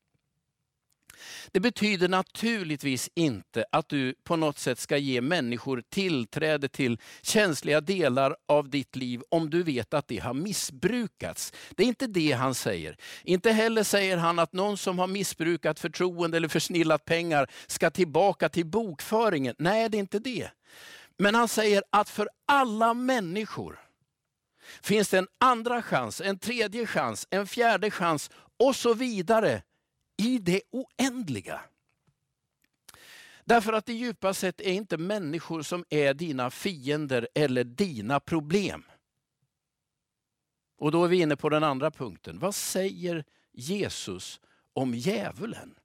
Det 1.51 1.59
betyder 1.59 2.07
naturligtvis 2.07 3.09
inte 3.15 3.65
att 3.71 3.89
du 3.89 4.13
på 4.23 4.35
något 4.35 4.59
sätt 4.59 4.79
ska 4.79 4.97
ge 4.97 5.21
människor 5.21 5.83
tillträde 5.89 6.69
till 6.69 6.99
känsliga 7.21 7.81
delar 7.81 8.35
av 8.47 8.69
ditt 8.69 8.95
liv 8.95 9.21
om 9.29 9.49
du 9.49 9.63
vet 9.63 9.93
att 9.93 10.07
det 10.07 10.19
har 10.19 10.33
missbrukats. 10.33 11.53
Det 11.75 11.83
är 11.83 11.87
inte 11.87 12.07
det 12.07 12.31
han 12.31 12.55
säger. 12.55 12.97
Inte 13.23 13.51
heller 13.51 13.83
säger 13.83 14.17
han 14.17 14.39
att 14.39 14.53
någon 14.53 14.77
som 14.77 14.99
har 14.99 15.07
missbrukat 15.07 15.79
förtroende 15.79 16.37
eller 16.37 16.47
försnillat 16.47 17.05
pengar 17.05 17.47
ska 17.67 17.89
tillbaka 17.89 18.49
till 18.49 18.65
bokföringen. 18.65 19.55
Nej, 19.59 19.89
det 19.89 19.97
är 19.97 19.99
inte 19.99 20.19
det. 20.19 20.49
Men 21.17 21.35
han 21.35 21.47
säger 21.47 21.83
att 21.89 22.09
för 22.09 22.29
alla 22.47 22.93
människor 22.93 23.79
finns 24.81 25.09
det 25.09 25.17
en 25.17 25.27
andra 25.39 25.81
chans, 25.81 26.21
en 26.21 26.39
tredje 26.39 26.85
chans, 26.85 27.27
en 27.29 27.47
fjärde 27.47 27.91
chans 27.91 28.31
och 28.59 28.75
så 28.75 28.93
vidare 28.93 29.61
i 30.17 30.37
det 30.37 30.61
oändliga. 30.71 31.61
Därför 33.45 33.73
att 33.73 33.85
det 33.85 33.93
djupa 33.93 34.33
sett 34.33 34.61
är 34.61 34.71
inte 34.71 34.97
människor 34.97 35.61
som 35.61 35.85
är 35.89 36.13
dina 36.13 36.49
fiender 36.49 37.27
eller 37.35 37.63
dina 37.63 38.19
problem. 38.19 38.83
Och 40.77 40.91
då 40.91 41.03
är 41.03 41.07
vi 41.07 41.21
inne 41.21 41.35
på 41.35 41.49
den 41.49 41.63
andra 41.63 41.91
punkten. 41.91 42.39
Vad 42.39 42.55
säger 42.55 43.23
Jesus 43.51 44.39
om 44.73 44.93
djävulen? 44.93 45.75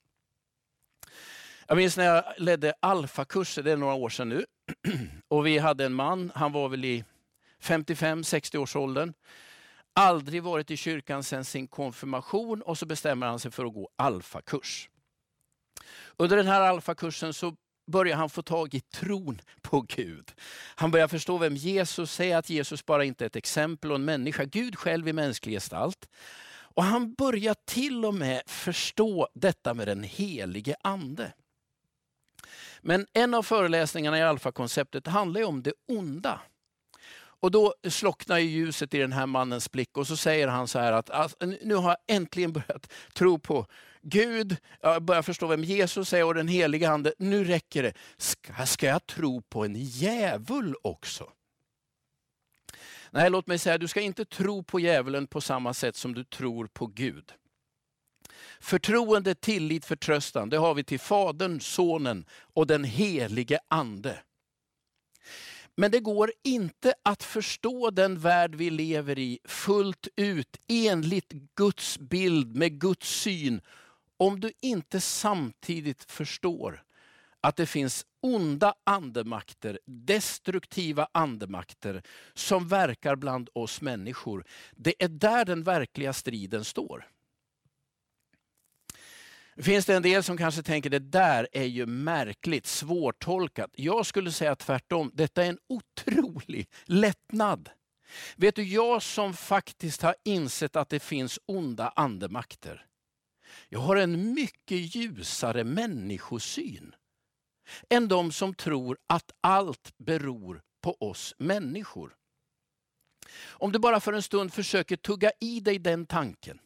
Jag 1.66 1.76
minns 1.76 1.96
när 1.96 2.04
jag 2.04 2.24
ledde 2.38 2.74
alfakurser, 2.80 3.62
det 3.62 3.72
är 3.72 3.76
några 3.76 3.94
år 3.94 4.08
sedan 4.08 4.28
nu. 4.28 4.44
Och 5.28 5.46
vi 5.46 5.58
hade 5.58 5.84
en 5.84 5.94
man, 5.94 6.32
han 6.34 6.52
var 6.52 6.68
väl 6.68 6.84
i 6.84 7.04
55-60 7.60 8.56
års 8.56 8.76
åldern 8.76 9.12
aldrig 9.94 10.42
varit 10.42 10.70
i 10.70 10.76
kyrkan 10.76 11.24
sedan 11.24 11.44
sin 11.44 11.68
konfirmation 11.68 12.62
och 12.62 12.78
så 12.78 12.86
bestämmer 12.86 13.26
han 13.26 13.38
sig 13.38 13.50
för 13.50 13.64
att 13.64 13.74
gå 13.74 13.88
alfakurs. 13.96 14.88
Under 16.16 16.36
den 16.36 16.46
här 16.46 16.60
alfakursen 16.60 17.34
så 17.34 17.56
börjar 17.86 18.16
han 18.16 18.30
få 18.30 18.42
tag 18.42 18.74
i 18.74 18.80
tron 18.80 19.40
på 19.62 19.80
Gud. 19.80 20.32
Han 20.74 20.90
börjar 20.90 21.08
förstå 21.08 21.38
vem 21.38 21.56
Jesus 21.56 22.20
är, 22.20 22.36
att 22.36 22.50
Jesus 22.50 22.86
bara 22.86 23.04
inte 23.04 23.24
är 23.24 23.26
ett 23.26 23.36
exempel 23.36 23.90
och 23.90 23.96
en 23.96 24.04
människa, 24.04 24.44
Gud 24.44 24.76
själv 24.76 25.08
i 25.08 25.12
mänsklig 25.12 25.54
gestalt. 25.54 26.08
Och 26.74 26.84
han 26.84 27.14
börjar 27.14 27.56
till 27.64 28.04
och 28.04 28.14
med 28.14 28.42
förstå 28.46 29.28
detta 29.34 29.74
med 29.74 29.88
den 29.88 30.02
helige 30.02 30.76
ande. 30.82 31.32
Men 32.80 33.06
en 33.12 33.34
av 33.34 33.42
föreläsningarna 33.42 34.18
i 34.18 34.22
alfakonceptet 34.22 35.06
handlar 35.06 35.44
om 35.44 35.62
det 35.62 35.72
onda. 35.88 36.40
Och 37.42 37.50
då 37.50 37.74
slocknar 37.88 38.38
ljuset 38.38 38.94
i 38.94 38.98
den 38.98 39.12
här 39.12 39.26
mannens 39.26 39.72
blick 39.72 39.96
och 39.96 40.06
så 40.06 40.16
säger 40.16 40.48
han 40.48 40.68
så 40.68 40.78
här 40.78 40.92
att 40.92 41.10
alltså, 41.10 41.36
nu 41.62 41.74
har 41.74 41.88
jag 41.88 42.16
äntligen 42.16 42.52
börjat 42.52 42.92
tro 43.14 43.38
på 43.38 43.66
Gud, 44.02 44.56
jag 44.80 45.02
börjar 45.02 45.22
förstå 45.22 45.46
vem 45.46 45.64
Jesus 45.64 46.12
är 46.12 46.24
och 46.24 46.34
den 46.34 46.48
heliga 46.48 46.90
Ande. 46.90 47.14
Nu 47.18 47.44
räcker 47.44 47.82
det. 47.82 47.94
Ska, 48.16 48.66
ska 48.66 48.86
jag 48.86 49.06
tro 49.06 49.42
på 49.42 49.64
en 49.64 49.74
djävul 49.76 50.74
också? 50.82 51.30
Nej, 53.10 53.30
låt 53.30 53.46
mig 53.46 53.58
säga, 53.58 53.78
du 53.78 53.88
ska 53.88 54.00
inte 54.00 54.24
tro 54.24 54.62
på 54.62 54.80
djävulen 54.80 55.26
på 55.26 55.40
samma 55.40 55.74
sätt 55.74 55.96
som 55.96 56.14
du 56.14 56.24
tror 56.24 56.66
på 56.66 56.86
Gud. 56.86 57.32
Förtroende, 58.60 59.34
tillit, 59.34 59.84
förtröstan, 59.84 60.50
det 60.50 60.56
har 60.56 60.74
vi 60.74 60.84
till 60.84 61.00
Fadern, 61.00 61.60
Sonen 61.60 62.24
och 62.54 62.66
den 62.66 62.84
helige 62.84 63.58
Ande. 63.68 64.18
Men 65.76 65.90
det 65.90 66.00
går 66.00 66.32
inte 66.44 66.94
att 67.02 67.22
förstå 67.22 67.90
den 67.90 68.18
värld 68.18 68.54
vi 68.54 68.70
lever 68.70 69.18
i 69.18 69.38
fullt 69.44 70.08
ut 70.16 70.56
enligt 70.68 71.32
Guds 71.54 71.98
bild, 71.98 72.56
med 72.56 72.80
Guds 72.80 73.08
syn, 73.08 73.60
om 74.16 74.40
du 74.40 74.52
inte 74.60 75.00
samtidigt 75.00 76.10
förstår 76.10 76.82
att 77.40 77.56
det 77.56 77.66
finns 77.66 78.06
onda 78.20 78.74
andemakter, 78.84 79.78
destruktiva 79.84 81.08
andemakter 81.12 82.02
som 82.34 82.68
verkar 82.68 83.16
bland 83.16 83.48
oss 83.52 83.80
människor. 83.80 84.44
Det 84.76 85.02
är 85.04 85.08
där 85.08 85.44
den 85.44 85.62
verkliga 85.62 86.12
striden 86.12 86.64
står. 86.64 87.11
Finns 89.56 89.86
det 89.86 89.94
en 89.94 90.02
del 90.02 90.22
som 90.22 90.36
kanske 90.36 90.62
tänker 90.62 90.90
det 90.90 90.98
där 90.98 91.48
är 91.52 91.64
ju 91.64 91.86
märkligt, 91.86 92.66
svårtolkat. 92.66 93.70
Jag 93.74 94.06
skulle 94.06 94.32
säga 94.32 94.56
tvärtom, 94.56 95.10
detta 95.14 95.44
är 95.44 95.48
en 95.48 95.58
otrolig 95.68 96.68
lättnad. 96.84 97.70
Vet 98.36 98.56
du, 98.56 98.62
jag 98.62 99.02
som 99.02 99.34
faktiskt 99.34 100.02
har 100.02 100.14
insett 100.24 100.76
att 100.76 100.88
det 100.88 101.00
finns 101.00 101.38
onda 101.46 101.88
andemakter. 101.88 102.86
Jag 103.68 103.80
har 103.80 103.96
en 103.96 104.34
mycket 104.34 104.96
ljusare 104.96 105.64
människosyn. 105.64 106.94
än 107.90 108.08
de 108.08 108.32
som 108.32 108.54
tror 108.54 108.98
att 109.06 109.30
allt 109.40 109.92
beror 109.98 110.62
på 110.82 110.96
oss 111.00 111.34
människor. 111.38 112.14
Om 113.44 113.72
du 113.72 113.78
bara 113.78 114.00
för 114.00 114.12
en 114.12 114.22
stund 114.22 114.52
försöker 114.52 114.96
tugga 114.96 115.32
i 115.40 115.60
dig 115.60 115.78
den 115.78 116.06
tanken, 116.06 116.58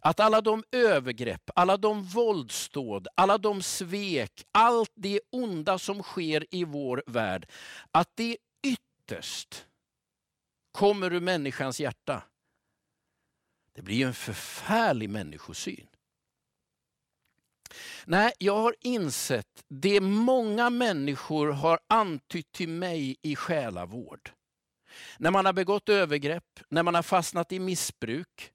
att 0.00 0.20
alla 0.20 0.40
de 0.40 0.64
övergrepp, 0.72 1.50
alla 1.54 1.76
de 1.76 2.04
våldsdåd, 2.04 3.08
alla 3.14 3.38
de 3.38 3.62
svek, 3.62 4.44
allt 4.52 4.92
det 4.94 5.20
onda 5.30 5.78
som 5.78 6.02
sker 6.02 6.46
i 6.50 6.64
vår 6.64 7.02
värld, 7.06 7.50
att 7.90 8.10
det 8.14 8.36
ytterst 8.62 9.66
kommer 10.72 11.12
ur 11.12 11.20
människans 11.20 11.80
hjärta. 11.80 12.22
Det 13.72 13.82
blir 13.82 14.06
en 14.06 14.14
förfärlig 14.14 15.10
människosyn. 15.10 15.86
Nej, 18.04 18.32
jag 18.38 18.56
har 18.56 18.74
insett 18.80 19.64
det 19.68 20.00
många 20.00 20.70
människor 20.70 21.48
har 21.48 21.78
antytt 21.88 22.52
till 22.52 22.68
mig 22.68 23.16
i 23.22 23.36
själavård. 23.36 24.30
När 25.18 25.30
man 25.30 25.46
har 25.46 25.52
begått 25.52 25.88
övergrepp, 25.88 26.60
när 26.68 26.82
man 26.82 26.94
har 26.94 27.02
fastnat 27.02 27.52
i 27.52 27.58
missbruk, 27.58 28.52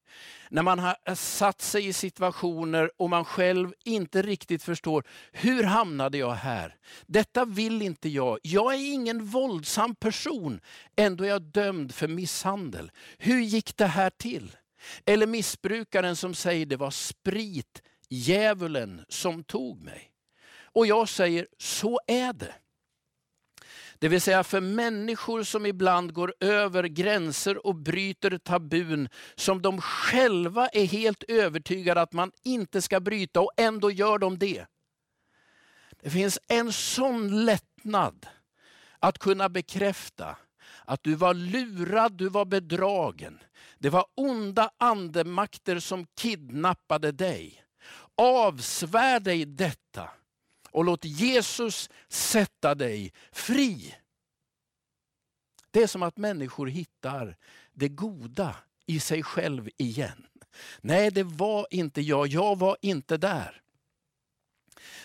när 0.49 0.63
man 0.63 0.79
har 0.79 0.95
eh, 1.05 1.15
satt 1.15 1.61
sig 1.61 1.87
i 1.87 1.93
situationer 1.93 2.91
och 2.97 3.09
man 3.09 3.25
själv 3.25 3.73
inte 3.85 4.21
riktigt 4.21 4.63
förstår, 4.63 5.03
hur 5.31 5.63
hamnade 5.63 6.17
jag 6.17 6.31
här? 6.31 6.75
Detta 7.07 7.45
vill 7.45 7.81
inte 7.81 8.09
jag. 8.09 8.39
Jag 8.43 8.73
är 8.73 8.93
ingen 8.93 9.25
våldsam 9.25 9.95
person, 9.95 10.61
ändå 10.95 11.23
är 11.23 11.29
jag 11.29 11.41
dömd 11.41 11.93
för 11.93 12.07
misshandel. 12.07 12.91
Hur 13.17 13.39
gick 13.39 13.77
det 13.77 13.87
här 13.87 14.09
till? 14.09 14.55
Eller 15.05 15.27
missbrukaren 15.27 16.15
som 16.15 16.33
säger 16.33 16.65
det 16.65 16.77
var 16.77 16.91
sprit, 16.91 17.81
djävulen 18.09 19.05
som 19.09 19.43
tog 19.43 19.81
mig. 19.83 20.11
Och 20.73 20.87
jag 20.87 21.09
säger, 21.09 21.47
så 21.57 21.99
är 22.07 22.33
det. 22.33 22.53
Det 24.01 24.09
vill 24.09 24.21
säga 24.21 24.43
för 24.43 24.61
människor 24.61 25.43
som 25.43 25.65
ibland 25.65 26.13
går 26.13 26.33
över 26.39 26.83
gränser 26.83 27.67
och 27.67 27.75
bryter 27.75 28.37
tabun 28.37 29.09
som 29.35 29.61
de 29.61 29.81
själva 29.81 30.67
är 30.67 30.85
helt 30.85 31.23
övertygade 31.23 32.01
att 32.01 32.13
man 32.13 32.31
inte 32.43 32.81
ska 32.81 32.99
bryta 32.99 33.41
och 33.41 33.51
ändå 33.57 33.91
gör 33.91 34.17
de 34.17 34.37
det. 34.37 34.65
Det 36.01 36.09
finns 36.09 36.39
en 36.47 36.73
sån 36.73 37.45
lättnad 37.45 38.27
att 38.99 39.19
kunna 39.19 39.49
bekräfta 39.49 40.37
att 40.85 41.03
du 41.03 41.15
var 41.15 41.33
lurad, 41.33 42.13
du 42.13 42.29
var 42.29 42.45
bedragen. 42.45 43.39
Det 43.79 43.89
var 43.89 44.05
onda 44.15 44.71
andemakter 44.77 45.79
som 45.79 46.05
kidnappade 46.05 47.11
dig. 47.11 47.63
Avsvär 48.15 49.19
dig 49.19 49.45
detta 49.45 50.09
och 50.71 50.85
låt 50.85 51.05
Jesus 51.05 51.89
sätta 52.07 52.75
dig 52.75 53.13
fri. 53.31 53.95
Det 55.71 55.83
är 55.83 55.87
som 55.87 56.03
att 56.03 56.17
människor 56.17 56.67
hittar 56.67 57.37
det 57.73 57.89
goda 57.89 58.55
i 58.85 58.99
sig 58.99 59.23
själv 59.23 59.69
igen. 59.77 60.27
Nej, 60.81 61.11
det 61.11 61.23
var 61.23 61.67
inte 61.69 62.01
jag, 62.01 62.27
jag 62.27 62.57
var 62.57 62.77
inte 62.81 63.17
där. 63.17 63.61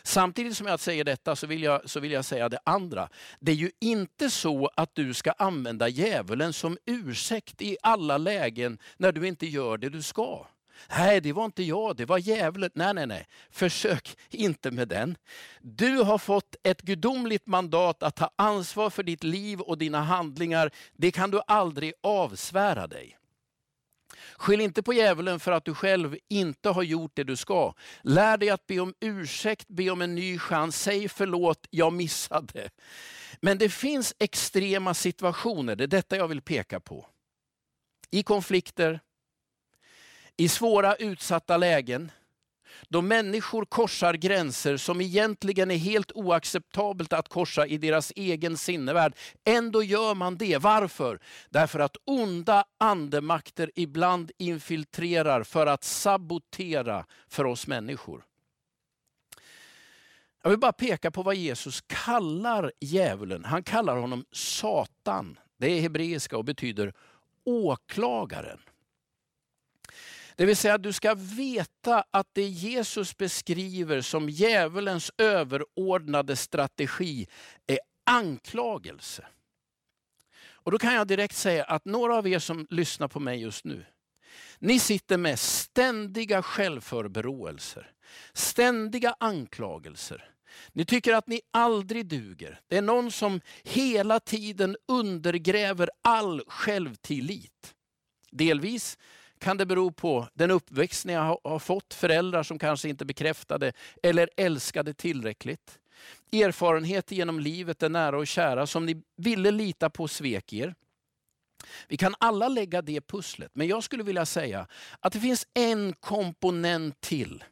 Samtidigt 0.03 0.57
som 0.57 0.67
jag 0.67 0.81
säger 0.81 1.05
detta 1.05 1.37
så 1.37 1.47
vill, 1.47 1.63
jag, 1.63 1.91
så 1.91 2.01
vill 2.01 2.13
jag 2.13 2.25
säga 2.25 2.49
det 2.49 2.59
andra. 2.65 3.09
Det 3.41 3.53
är 3.53 3.57
ju 3.57 3.71
inte 3.81 4.31
så 4.31 4.71
att 4.77 4.95
du 4.95 5.15
ska 5.15 5.33
använda 5.33 5.89
djävulen 5.89 6.53
som 6.53 6.79
ursäkt 6.85 7.63
i 7.63 7.77
alla 7.83 8.19
lägen 8.19 8.79
när 8.97 9.13
du 9.13 9.29
inte 9.29 9.47
gör 9.47 9.79
det 9.79 9.89
du 9.89 10.03
ska. 10.03 10.47
Nej, 10.89 11.21
det 11.21 11.33
var 11.33 11.45
inte 11.45 11.63
jag, 11.63 11.97
det 11.97 12.05
var 12.05 12.19
djävulen. 12.19 12.71
Nej, 12.75 12.95
nej, 12.95 13.07
nej. 13.07 13.27
Försök 13.51 14.17
inte 14.31 14.71
med 14.71 14.89
den. 14.89 15.17
Du 15.61 15.97
har 15.97 16.19
fått 16.19 16.57
ett 16.63 16.83
gudomligt 16.83 17.47
mandat 17.47 18.03
att 18.03 18.17
ta 18.17 18.31
ansvar 18.37 18.91
för 18.91 19.03
ditt 19.03 19.25
liv 19.25 19.61
och 19.61 19.79
dina 19.79 20.03
handlingar. 20.03 20.71
Det 20.93 21.11
kan 21.11 21.31
du 21.31 21.41
aldrig 21.47 21.93
avsvära 22.03 22.87
dig. 22.87 23.19
Skyll 24.37 24.61
inte 24.61 24.83
på 24.83 24.93
djävulen 24.93 25.41
för 25.41 25.53
att 25.53 25.65
du 25.65 25.75
själv 25.75 26.17
inte 26.29 26.69
har 26.69 26.83
gjort 26.83 27.11
det 27.15 27.25
du 27.25 27.37
ska. 27.37 27.75
Lär 28.03 28.37
dig 28.37 28.51
att 28.51 28.67
be 28.67 28.81
om 28.81 28.95
ursäkt, 29.01 29.69
be 29.69 29.91
om 29.91 30.03
en 30.03 30.15
ny 30.15 30.39
chans, 30.39 30.83
säg 30.83 31.09
förlåt, 31.09 31.67
jag 31.71 31.93
missade. 31.93 32.71
Men 33.41 33.59
det 33.59 33.69
finns 33.69 34.15
extrema 34.19 34.95
situationer, 34.95 35.77
det 35.77 35.85
är 35.85 35.89
detta 35.89 36.17
jag 36.17 36.29
vill 36.29 36.43
peka 36.43 36.81
på. 36.81 37.07
I 38.11 38.23
konflikter, 38.23 39.01
i 40.37 40.49
svåra 40.49 40.95
utsatta 40.95 41.57
lägen, 41.57 42.11
då 42.89 43.03
människor 43.03 43.65
korsar 43.65 44.15
gränser 44.15 44.77
som 44.77 45.01
egentligen 45.01 45.71
är 45.71 45.77
helt 45.77 46.13
oacceptabelt 46.13 47.13
att 47.13 47.29
korsa 47.29 47.67
i 47.67 47.79
deras 47.79 48.13
egen 48.17 48.57
sinnevärld. 48.57 49.17
Ändå 49.45 49.83
gör 49.83 50.15
man 50.15 50.37
det. 50.37 50.59
Varför? 50.59 51.21
Därför 51.51 51.79
att 51.79 51.97
onda 52.05 52.65
andemakter 52.79 53.71
ibland 53.75 54.31
infiltrerar 54.39 55.43
för 55.43 55.67
att 55.67 55.85
sabotera 55.85 57.07
för 57.29 57.45
oss 57.45 57.67
människor. 57.67 58.25
Jag 60.43 60.51
vill 60.51 60.59
bara 60.59 60.73
peka 60.73 61.11
på 61.11 61.23
vad 61.23 61.35
Jesus 61.35 61.81
kallar 61.87 62.73
djävulen. 62.81 63.45
Han 63.45 63.63
kallar 63.63 63.97
honom 63.97 64.25
Satan. 64.33 65.39
Det 65.59 65.67
är 65.67 65.81
hebreiska 65.81 66.37
och 66.37 66.45
betyder 66.45 66.95
åklagaren. 67.45 68.59
Det 70.37 70.47
vill 70.47 70.57
säga 70.57 70.75
att 70.75 70.83
du 70.83 70.93
ska 70.93 71.15
veta 71.15 72.05
att 72.11 72.27
det 72.33 72.43
Jesus 72.43 73.17
beskriver 73.17 74.01
som 74.01 74.29
djävulens 74.31 75.11
överordnade 75.19 76.37
strategi 76.37 77.27
är 77.67 77.79
anklagelse. 78.05 79.27
Och 80.49 80.73
då 80.73 80.79
kan 80.79 80.95
jag 80.95 81.09
direkt 81.09 81.37
säga 81.37 81.65
att 81.65 81.85
några 81.85 82.17
av 82.17 82.29
er 82.29 82.39
som 82.39 82.67
lyssnar 82.71 83.09
på 83.09 83.21
mig 83.21 83.41
just 83.41 83.65
nu, 83.65 83.87
ni 84.59 84.79
sitter 84.79 85.17
med 85.17 85.39
ständiga 85.39 86.43
självförberåelser. 86.43 87.93
ständiga 88.33 89.17
anklagelser. 89.21 90.31
Ni 90.73 90.85
tycker 90.85 91.15
att 91.15 91.27
ni 91.27 91.41
aldrig 91.51 92.07
duger. 92.07 92.61
Det 92.69 92.77
är 92.77 92.83
någon 92.83 93.11
som 93.11 93.41
hela 93.65 94.21
tiden 94.21 94.77
undergräver 94.89 95.91
all 96.03 96.43
självtillit. 96.47 97.75
Delvis 98.31 98.99
kan 99.39 99.57
det 99.57 99.67
bero 99.67 99.93
på 99.93 100.29
den 100.35 100.51
uppväxt 100.51 101.05
ni 101.05 101.13
har 101.13 101.59
fått, 101.59 101.95
föräldrar 101.95 102.43
som 102.43 102.59
kanske 102.59 102.89
inte 102.89 103.05
bekräftade 103.05 103.73
eller 104.03 104.31
älskade 104.37 104.95
tillräckligt. 104.95 105.79
Erfarenheter 106.33 107.17
genom 107.17 107.41
livet 107.41 107.83
är 107.83 107.89
nära 107.89 108.19
och 108.19 108.27
kära 108.27 108.67
som 108.67 108.87
ni 108.87 109.03
ville 109.17 109.51
lita 109.51 109.91
på 109.91 110.09
svek 110.09 110.53
er. 110.53 110.75
Vi 111.89 111.97
kan 111.97 112.15
alla 112.19 112.49
lägga 112.49 112.83
det 112.83 113.01
pusslet, 113.01 113.51
men 113.55 113.67
jag 113.67 113.85
skulle 113.85 114.03
vilja 114.03 114.27
säga 114.27 114.67
att 115.01 115.13
det 115.13 115.21
finns 115.21 115.47
en 115.55 115.93
komponent 115.93 117.01
till 117.01 117.45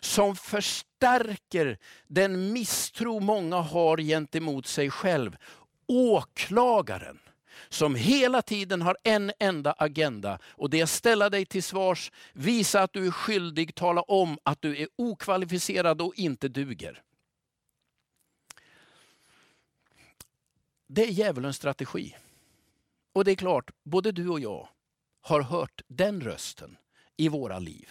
som 0.00 0.36
förstärker 0.36 1.78
den 2.06 2.52
misstro 2.52 3.20
många 3.20 3.56
har 3.56 3.96
gentemot 3.98 4.66
sig 4.66 4.90
själv. 4.90 5.36
Åklagaren 5.86 7.18
som 7.68 7.94
hela 7.94 8.42
tiden 8.42 8.82
har 8.82 8.96
en 9.02 9.32
enda 9.38 9.74
agenda 9.78 10.38
och 10.44 10.70
det 10.70 10.80
är 10.80 10.82
att 10.82 10.90
ställa 10.90 11.30
dig 11.30 11.46
till 11.46 11.62
svars, 11.62 12.12
visa 12.32 12.82
att 12.82 12.92
du 12.92 13.06
är 13.06 13.10
skyldig, 13.10 13.74
tala 13.74 14.02
om 14.02 14.38
att 14.42 14.62
du 14.62 14.76
är 14.76 14.88
okvalificerad 14.96 16.02
och 16.02 16.14
inte 16.14 16.48
duger. 16.48 17.02
Det 20.86 21.02
är 21.02 21.10
djävulens 21.10 21.56
strategi. 21.56 22.16
Och 23.12 23.24
det 23.24 23.30
är 23.30 23.36
klart, 23.36 23.70
både 23.82 24.12
du 24.12 24.28
och 24.28 24.40
jag 24.40 24.68
har 25.20 25.42
hört 25.42 25.82
den 25.86 26.20
rösten 26.20 26.76
i 27.16 27.28
våra 27.28 27.58
liv. 27.58 27.90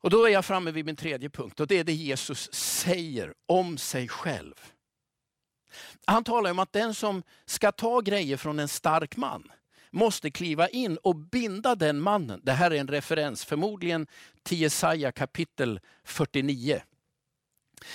Och 0.00 0.10
då 0.10 0.24
är 0.24 0.32
jag 0.32 0.44
framme 0.44 0.70
vid 0.70 0.86
min 0.86 0.96
tredje 0.96 1.30
punkt 1.30 1.60
och 1.60 1.66
det 1.66 1.78
är 1.78 1.84
det 1.84 1.92
Jesus 1.92 2.54
säger 2.54 3.34
om 3.46 3.78
sig 3.78 4.08
själv. 4.08 4.71
Han 6.06 6.24
talar 6.24 6.50
om 6.50 6.58
att 6.58 6.72
den 6.72 6.94
som 6.94 7.22
ska 7.46 7.72
ta 7.72 8.00
grejer 8.00 8.36
från 8.36 8.58
en 8.58 8.68
stark 8.68 9.16
man 9.16 9.52
måste 9.90 10.30
kliva 10.30 10.68
in 10.68 10.96
och 10.96 11.16
binda 11.16 11.74
den 11.74 12.00
mannen. 12.00 12.40
Det 12.42 12.52
här 12.52 12.70
är 12.70 12.76
en 12.76 12.88
referens, 12.88 13.44
förmodligen 13.44 14.06
till 14.42 14.60
Jesaja 14.60 15.12
kapitel 15.12 15.80
49. 16.04 16.82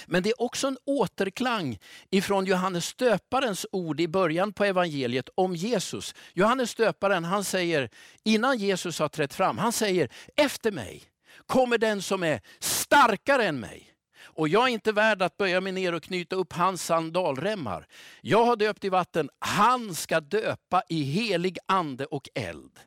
Men 0.05 0.23
det 0.23 0.29
är 0.29 0.41
också 0.41 0.67
en 0.67 0.77
återklang 0.85 1.79
ifrån 2.09 2.45
Johannes 2.45 2.93
döparens 2.95 3.65
ord 3.71 3.99
i 3.99 4.07
början 4.07 4.53
på 4.53 4.65
evangeliet 4.65 5.29
om 5.35 5.55
Jesus. 5.55 6.15
Johannes 6.33 6.75
döparen 6.75 7.23
han 7.23 7.43
säger, 7.43 7.89
innan 8.23 8.57
Jesus 8.57 8.99
har 8.99 9.09
trätt 9.09 9.33
fram, 9.33 9.57
han 9.57 9.71
säger 9.71 10.09
efter 10.35 10.71
mig 10.71 11.03
kommer 11.45 11.77
den 11.77 12.01
som 12.01 12.23
är 12.23 12.41
starkare 12.59 13.45
än 13.45 13.59
mig. 13.59 13.93
Och 14.37 14.47
jag 14.47 14.63
är 14.63 14.67
inte 14.67 14.91
värd 14.91 15.21
att 15.21 15.37
böja 15.37 15.61
mig 15.61 15.71
ner 15.71 15.93
och 15.93 16.03
knyta 16.03 16.35
upp 16.35 16.53
hans 16.53 16.83
sandalremmar. 16.85 17.87
Jag 18.21 18.45
har 18.45 18.55
döpt 18.55 18.83
i 18.83 18.89
vatten, 18.89 19.29
han 19.39 19.95
ska 19.95 20.19
döpa 20.19 20.83
i 20.89 21.03
helig 21.03 21.57
ande 21.65 22.05
och 22.05 22.29
eld. 22.35 22.79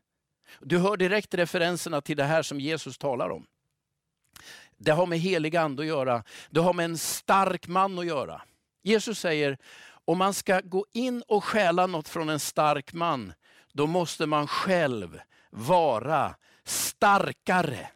Du 0.60 0.78
hör 0.78 0.96
direkt 0.96 1.34
referenserna 1.34 2.00
till 2.00 2.16
det 2.16 2.24
här 2.24 2.42
som 2.42 2.60
Jesus 2.60 2.98
talar 2.98 3.30
om. 3.30 3.46
Det 4.76 4.90
har 4.90 5.06
med 5.06 5.18
helig 5.18 5.56
ande 5.56 5.82
att 5.82 5.88
göra. 5.88 6.24
Det 6.50 6.60
har 6.60 6.72
med 6.72 6.84
en 6.84 6.98
stark 6.98 7.66
man 7.66 7.98
att 7.98 8.06
göra. 8.06 8.42
Jesus 8.82 9.18
säger, 9.18 9.58
om 10.04 10.18
man 10.18 10.34
ska 10.34 10.60
gå 10.60 10.86
in 10.92 11.22
och 11.28 11.44
stjäla 11.44 11.86
något 11.86 12.08
från 12.08 12.28
en 12.28 12.40
stark 12.40 12.92
man, 12.92 13.32
då 13.72 13.86
måste 13.86 14.26
man 14.26 14.46
själv 14.46 15.20
vara 15.50 16.34
starkare. 16.64 17.88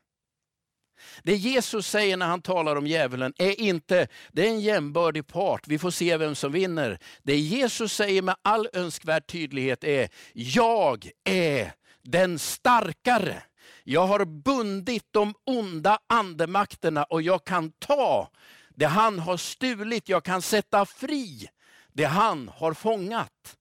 Det 1.22 1.36
Jesus 1.36 1.86
säger 1.86 2.16
när 2.16 2.26
han 2.26 2.42
talar 2.42 2.76
om 2.76 2.86
djävulen 2.86 3.32
är 3.38 3.60
inte, 3.60 4.08
det 4.32 4.46
är 4.46 4.50
en 4.50 4.60
jämbördig 4.60 5.26
part, 5.26 5.62
vi 5.66 5.78
får 5.78 5.90
se 5.90 6.16
vem 6.16 6.34
som 6.34 6.52
vinner. 6.52 6.98
Det 7.22 7.36
Jesus 7.36 7.92
säger 7.92 8.22
med 8.22 8.36
all 8.42 8.68
önskvärd 8.72 9.26
tydlighet 9.26 9.84
är, 9.84 10.08
jag 10.32 11.10
är 11.24 11.72
den 12.02 12.38
starkare. 12.38 13.42
Jag 13.84 14.06
har 14.06 14.24
bundit 14.24 15.04
de 15.10 15.34
onda 15.46 15.98
andemakterna 16.06 17.04
och 17.04 17.22
jag 17.22 17.44
kan 17.44 17.72
ta 17.72 18.30
det 18.74 18.86
han 18.86 19.18
har 19.18 19.36
stulit, 19.36 20.08
jag 20.08 20.24
kan 20.24 20.42
sätta 20.42 20.86
fri 20.86 21.48
det 21.92 22.04
han 22.04 22.50
har 22.54 22.74
fångat. 22.74 23.56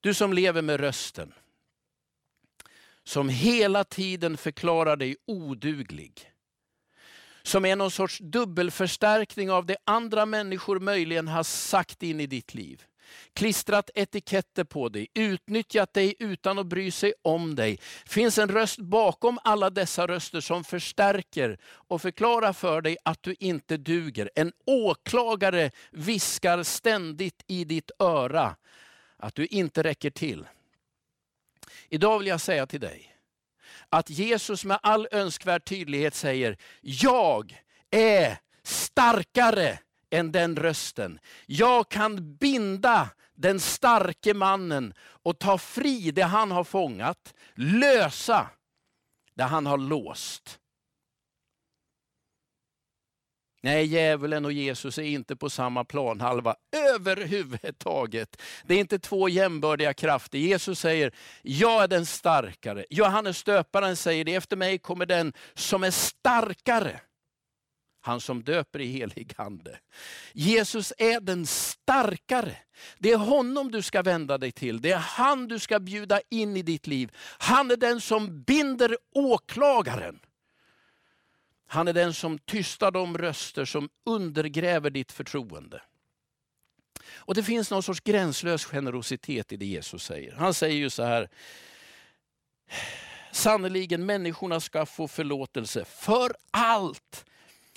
Du 0.00 0.14
som 0.14 0.32
lever 0.32 0.62
med 0.62 0.80
rösten, 0.80 1.34
som 3.04 3.28
hela 3.28 3.84
tiden 3.84 4.36
förklarar 4.36 4.96
dig 4.96 5.16
oduglig, 5.26 6.32
som 7.42 7.64
är 7.64 7.76
någon 7.76 7.90
sorts 7.90 8.18
dubbelförstärkning 8.18 9.50
av 9.50 9.66
det 9.66 9.76
andra 9.84 10.26
människor 10.26 10.80
möjligen 10.80 11.28
har 11.28 11.42
sagt 11.42 12.02
in 12.02 12.20
i 12.20 12.26
ditt 12.26 12.54
liv. 12.54 12.84
Klistrat 13.32 13.90
etiketter 13.94 14.64
på 14.64 14.88
dig, 14.88 15.08
utnyttjat 15.14 15.94
dig 15.94 16.14
utan 16.18 16.58
att 16.58 16.66
bry 16.66 16.90
sig 16.90 17.12
om 17.22 17.54
dig. 17.54 17.78
finns 18.06 18.38
en 18.38 18.48
röst 18.48 18.78
bakom 18.78 19.38
alla 19.44 19.70
dessa 19.70 20.06
röster 20.06 20.40
som 20.40 20.64
förstärker 20.64 21.58
och 21.64 22.02
förklarar 22.02 22.52
för 22.52 22.80
dig 22.80 22.96
att 23.04 23.22
du 23.22 23.34
inte 23.38 23.76
duger. 23.76 24.30
En 24.34 24.52
åklagare 24.66 25.70
viskar 25.92 26.62
ständigt 26.62 27.44
i 27.46 27.64
ditt 27.64 27.90
öra 27.98 28.56
att 29.18 29.34
du 29.34 29.46
inte 29.46 29.82
räcker 29.82 30.10
till. 30.10 30.46
Idag 31.88 32.18
vill 32.18 32.28
jag 32.28 32.40
säga 32.40 32.66
till 32.66 32.80
dig 32.80 33.14
att 33.88 34.10
Jesus 34.10 34.64
med 34.64 34.78
all 34.82 35.08
önskvärd 35.10 35.64
tydlighet 35.64 36.14
säger, 36.14 36.56
jag 36.80 37.62
är 37.90 38.38
starkare 38.62 39.78
än 40.10 40.32
den 40.32 40.56
rösten. 40.56 41.20
Jag 41.46 41.88
kan 41.88 42.36
binda 42.36 43.08
den 43.34 43.60
starke 43.60 44.34
mannen 44.34 44.94
och 45.00 45.38
ta 45.38 45.58
fri 45.58 46.10
det 46.10 46.22
han 46.22 46.50
har 46.50 46.64
fångat, 46.64 47.34
lösa 47.54 48.50
det 49.34 49.44
han 49.44 49.66
har 49.66 49.78
låst. 49.78 50.57
Nej, 53.60 53.86
djävulen 53.86 54.44
och 54.44 54.52
Jesus 54.52 54.98
är 54.98 55.02
inte 55.02 55.36
på 55.36 55.50
samma 55.50 55.84
planhalva 55.84 56.56
överhuvudtaget. 56.94 58.42
Det 58.64 58.74
är 58.74 58.78
inte 58.78 58.98
två 58.98 59.28
jämbördiga 59.28 59.94
krafter. 59.94 60.38
Jesus 60.38 60.80
säger, 60.80 61.14
jag 61.42 61.82
är 61.82 61.88
den 61.88 62.06
starkare. 62.06 62.84
Johannes 62.90 63.44
döparen 63.44 63.96
säger, 63.96 64.24
det 64.24 64.34
efter 64.34 64.56
mig 64.56 64.78
kommer 64.78 65.06
den 65.06 65.32
som 65.54 65.84
är 65.84 65.90
starkare. 65.90 67.00
Han 68.00 68.20
som 68.20 68.42
döper 68.42 68.80
i 68.80 68.86
helig 68.86 69.34
ande. 69.36 69.78
Jesus 70.32 70.92
är 70.98 71.20
den 71.20 71.46
starkare. 71.46 72.56
Det 72.98 73.12
är 73.12 73.16
honom 73.16 73.70
du 73.70 73.82
ska 73.82 74.02
vända 74.02 74.38
dig 74.38 74.52
till. 74.52 74.80
Det 74.80 74.92
är 74.92 74.98
han 74.98 75.48
du 75.48 75.58
ska 75.58 75.80
bjuda 75.80 76.20
in 76.30 76.56
i 76.56 76.62
ditt 76.62 76.86
liv. 76.86 77.12
Han 77.38 77.70
är 77.70 77.76
den 77.76 78.00
som 78.00 78.42
binder 78.42 78.96
åklagaren. 79.14 80.20
Han 81.70 81.88
är 81.88 81.92
den 81.92 82.14
som 82.14 82.38
tystar 82.38 82.90
de 82.90 83.18
röster 83.18 83.64
som 83.64 83.88
undergräver 84.04 84.90
ditt 84.90 85.12
förtroende. 85.12 85.82
Och 87.10 87.34
Det 87.34 87.42
finns 87.42 87.70
någon 87.70 87.82
sorts 87.82 88.00
gränslös 88.00 88.64
generositet 88.64 89.52
i 89.52 89.56
det 89.56 89.66
Jesus 89.66 90.04
säger. 90.04 90.32
Han 90.32 90.54
säger 90.54 90.76
ju 90.76 90.90
så 90.90 91.02
här, 91.02 91.28
Sannerligen 93.32 94.06
människorna 94.06 94.60
ska 94.60 94.86
få 94.86 95.08
förlåtelse 95.08 95.84
för 95.84 96.32
allt. 96.50 97.24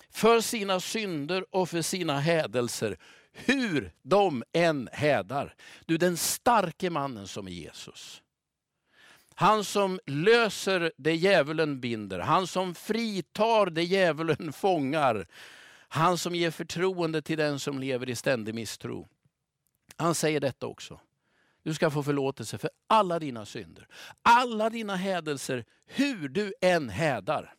För 0.10 0.42
sina 0.42 0.80
synder 0.80 1.46
och 1.56 1.70
för 1.70 1.82
sina 1.82 2.20
hädelser. 2.20 2.98
Hur 3.34 3.92
de 4.02 4.44
än 4.54 4.90
hädar. 4.92 5.56
Du 5.86 5.98
den 5.98 6.18
starke 6.18 6.90
mannen 6.90 7.28
som 7.28 7.48
är 7.48 7.52
Jesus. 7.52 8.22
Han 9.42 9.64
som 9.64 10.00
löser 10.06 10.92
det 10.98 11.16
djävulen 11.16 11.80
binder, 11.80 12.20
han 12.20 12.48
som 12.48 12.76
fritar 12.76 13.70
det 13.70 13.84
djävulen 13.84 14.54
fångar. 14.54 15.28
Han 15.88 16.18
som 16.18 16.36
ger 16.36 16.52
förtroende 16.52 17.22
till 17.22 17.38
den 17.38 17.60
som 17.60 17.80
lever 17.80 18.10
i 18.10 18.16
ständig 18.16 18.56
misstro. 18.56 19.08
Han 19.98 20.16
säger 20.16 20.40
detta 20.40 20.68
också. 20.68 21.00
Du 21.64 21.74
ska 21.74 21.92
få 21.92 22.04
förlåtelse 22.04 22.58
för 22.58 22.70
alla 22.88 23.20
dina 23.20 23.46
synder, 23.46 23.88
alla 24.22 24.70
dina 24.70 24.96
hädelser, 24.96 25.66
hur 25.86 26.30
du 26.30 26.54
än 26.62 26.90
hädar. 26.90 27.54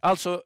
Alltså, 0.00 0.42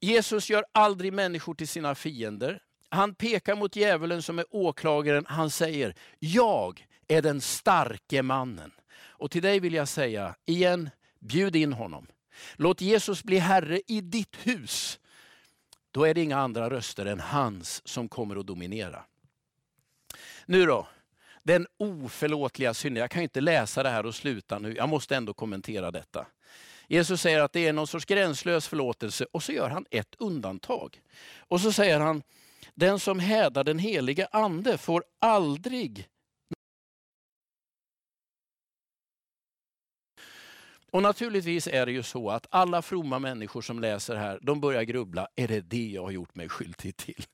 Jesus 0.00 0.50
gör 0.50 0.64
aldrig 0.72 1.12
människor 1.12 1.54
till 1.54 1.68
sina 1.68 1.94
fiender. 1.94 2.62
Han 2.88 3.14
pekar 3.14 3.56
mot 3.56 3.76
djävulen 3.76 4.22
som 4.22 4.38
är 4.38 4.44
åklagaren. 4.50 5.26
Han 5.26 5.50
säger, 5.50 5.94
jag 6.18 6.86
är 7.08 7.22
den 7.22 7.40
starke 7.40 8.22
mannen. 8.22 8.72
Och 8.96 9.30
till 9.30 9.42
dig 9.42 9.60
vill 9.60 9.74
jag 9.74 9.88
säga, 9.88 10.34
igen, 10.46 10.90
bjud 11.18 11.56
in 11.56 11.72
honom. 11.72 12.06
Låt 12.56 12.80
Jesus 12.80 13.24
bli 13.24 13.38
Herre 13.38 13.80
i 13.86 14.00
ditt 14.00 14.36
hus. 14.42 14.98
Då 15.90 16.04
är 16.04 16.14
det 16.14 16.22
inga 16.22 16.38
andra 16.38 16.70
röster 16.70 17.06
än 17.06 17.20
hans 17.20 17.88
som 17.88 18.08
kommer 18.08 18.36
att 18.36 18.46
dominera. 18.46 19.04
Nu 20.46 20.66
då, 20.66 20.88
den 21.42 21.66
oförlåtliga 21.76 22.74
synden. 22.74 23.00
Jag 23.00 23.10
kan 23.10 23.22
inte 23.22 23.40
läsa 23.40 23.82
det 23.82 23.88
här 23.88 24.06
och 24.06 24.14
sluta 24.14 24.58
nu, 24.58 24.74
jag 24.74 24.88
måste 24.88 25.16
ändå 25.16 25.34
kommentera 25.34 25.90
detta. 25.90 26.26
Jesus 26.88 27.20
säger 27.20 27.40
att 27.40 27.52
det 27.52 27.66
är 27.66 27.72
någon 27.72 27.86
sorts 27.86 28.04
gränslös 28.04 28.68
förlåtelse 28.68 29.26
och 29.32 29.42
så 29.42 29.52
gör 29.52 29.68
han 29.68 29.86
ett 29.90 30.14
undantag. 30.18 31.00
Och 31.38 31.60
så 31.60 31.72
säger 31.72 32.00
han, 32.00 32.22
den 32.74 32.98
som 32.98 33.18
hädar 33.18 33.64
den 33.64 33.78
helige 33.78 34.28
ande 34.32 34.78
får 34.78 35.04
aldrig 35.18 36.08
Och 40.94 41.02
naturligtvis 41.02 41.66
är 41.66 41.86
det 41.86 41.92
ju 41.92 42.02
så 42.02 42.30
att 42.30 42.46
alla 42.50 42.82
fromma 42.82 43.18
människor 43.18 43.62
som 43.62 43.80
läser 43.80 44.16
här, 44.16 44.38
de 44.42 44.60
börjar 44.60 44.82
grubbla, 44.82 45.28
är 45.36 45.48
det 45.48 45.60
det 45.60 45.88
jag 45.88 46.02
har 46.02 46.10
gjort 46.10 46.34
mig 46.34 46.48
skyldig 46.48 46.96
till? 46.96 47.26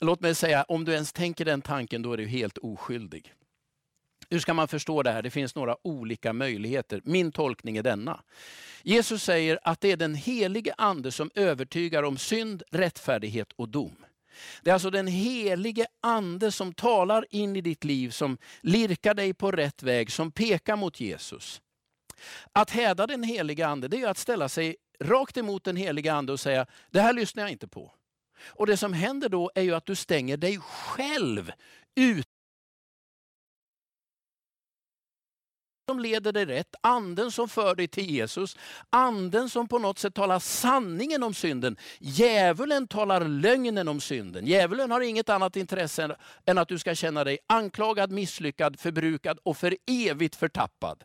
Låt 0.00 0.20
mig 0.20 0.34
säga, 0.34 0.62
om 0.62 0.84
du 0.84 0.92
ens 0.92 1.12
tänker 1.12 1.44
den 1.44 1.62
tanken, 1.62 2.02
då 2.02 2.12
är 2.12 2.16
du 2.16 2.26
helt 2.26 2.58
oskyldig. 2.58 3.34
Hur 4.30 4.38
ska 4.38 4.54
man 4.54 4.68
förstå 4.68 5.02
det 5.02 5.10
här? 5.10 5.22
Det 5.22 5.30
finns 5.30 5.54
några 5.54 5.76
olika 5.86 6.32
möjligheter. 6.32 7.00
Min 7.04 7.32
tolkning 7.32 7.76
är 7.76 7.82
denna. 7.82 8.20
Jesus 8.82 9.22
säger 9.22 9.58
att 9.62 9.80
det 9.80 9.92
är 9.92 9.96
den 9.96 10.14
helige 10.14 10.74
ande 10.78 11.12
som 11.12 11.30
övertygar 11.34 12.02
om 12.02 12.18
synd, 12.18 12.62
rättfärdighet 12.70 13.52
och 13.52 13.68
dom. 13.68 13.96
Det 14.62 14.70
är 14.70 14.74
alltså 14.74 14.90
den 14.90 15.06
helige 15.06 15.86
ande 16.00 16.52
som 16.52 16.74
talar 16.74 17.26
in 17.30 17.56
i 17.56 17.60
ditt 17.60 17.84
liv, 17.84 18.10
som 18.10 18.38
lirkar 18.60 19.14
dig 19.14 19.34
på 19.34 19.50
rätt 19.50 19.82
väg, 19.82 20.12
som 20.12 20.32
pekar 20.32 20.76
mot 20.76 21.00
Jesus. 21.00 21.60
Att 22.52 22.70
häda 22.70 23.06
den 23.06 23.22
helige 23.22 23.66
ande, 23.66 23.88
det 23.88 24.02
är 24.02 24.08
att 24.08 24.18
ställa 24.18 24.48
sig 24.48 24.76
rakt 25.00 25.36
emot 25.36 25.64
den 25.64 25.76
helige 25.76 26.12
ande 26.12 26.32
och 26.32 26.40
säga, 26.40 26.66
det 26.90 27.00
här 27.00 27.12
lyssnar 27.12 27.42
jag 27.42 27.50
inte 27.50 27.68
på. 27.68 27.92
Och 28.46 28.66
det 28.66 28.76
som 28.76 28.92
händer 28.92 29.28
då 29.28 29.50
är 29.54 29.62
ju 29.62 29.74
att 29.74 29.86
du 29.86 29.94
stänger 29.94 30.36
dig 30.36 30.58
själv 30.58 31.52
ut 31.94 32.26
som 35.88 36.00
leder 36.00 36.32
dig 36.32 36.44
rätt, 36.44 36.74
anden 36.80 37.32
som 37.32 37.48
för 37.48 37.74
dig 37.74 37.88
till 37.88 38.10
Jesus, 38.10 38.56
anden 38.90 39.50
som 39.50 39.68
på 39.68 39.78
något 39.78 39.98
sätt 39.98 40.14
talar 40.14 40.38
sanningen 40.38 41.22
om 41.22 41.34
synden. 41.34 41.76
Djävulen 41.98 42.88
talar 42.88 43.24
lögnen 43.24 43.88
om 43.88 44.00
synden. 44.00 44.46
Djävulen 44.46 44.90
har 44.90 45.00
inget 45.00 45.28
annat 45.28 45.56
intresse 45.56 46.16
än 46.44 46.58
att 46.58 46.68
du 46.68 46.78
ska 46.78 46.94
känna 46.94 47.24
dig 47.24 47.38
anklagad, 47.46 48.10
misslyckad, 48.10 48.80
förbrukad 48.80 49.38
och 49.42 49.56
för 49.56 49.76
evigt 49.86 50.36
förtappad. 50.36 51.04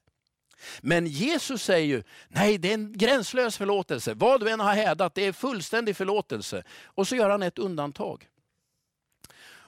Men 0.81 1.07
Jesus 1.07 1.63
säger 1.63 1.87
ju, 1.87 2.03
nej 2.27 2.57
det 2.57 2.69
är 2.69 2.73
en 2.73 2.93
gränslös 2.93 3.57
förlåtelse. 3.57 4.13
Vad 4.13 4.39
du 4.39 4.49
än 4.49 4.59
har 4.59 4.73
hädat, 4.73 5.15
det 5.15 5.25
är 5.25 5.31
fullständig 5.31 5.97
förlåtelse. 5.97 6.63
Och 6.85 7.07
så 7.07 7.15
gör 7.15 7.29
han 7.29 7.43
ett 7.43 7.59
undantag. 7.59 8.27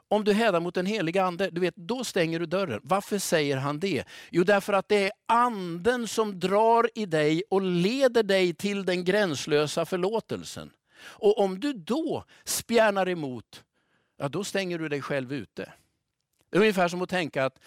Om 0.08 0.24
du 0.24 0.34
hädar 0.34 0.60
mot 0.60 0.76
den 0.76 0.86
heliga 0.86 1.24
ande, 1.24 1.50
du 1.50 1.62
vet, 1.62 1.76
då 1.76 2.04
stänger 2.04 2.40
du 2.40 2.46
dörren. 2.46 2.80
Varför 2.84 3.18
säger 3.18 3.58
han 3.58 3.80
det? 3.80 4.04
Jo, 4.30 4.44
därför 4.44 4.74
att 4.74 4.90
det 4.90 5.06
är 5.06 5.12
anden 5.26 6.08
som 6.08 6.40
drar 6.40 6.90
i 6.96 7.06
dig 7.06 7.44
och 7.50 7.62
leder 7.62 8.24
dig 8.24 8.54
till 8.54 8.86
den 8.86 9.04
gränslösa 9.04 9.86
förlåtelsen. 9.86 10.72
Och 11.04 11.40
om 11.40 11.60
du 11.60 11.74
då 11.74 12.26
spjärnar 12.44 13.10
emot, 13.10 13.64
ja, 14.18 14.30
då 14.30 14.44
stänger 14.44 14.80
du 14.80 14.90
dig 14.90 15.02
själv 15.02 15.34
ute. 15.34 15.74
Det 16.50 16.58
är 16.58 16.62
ungefär 16.62 16.88
som 16.88 17.02
att 17.02 17.10
tänka 17.10 17.46
att 17.46 17.60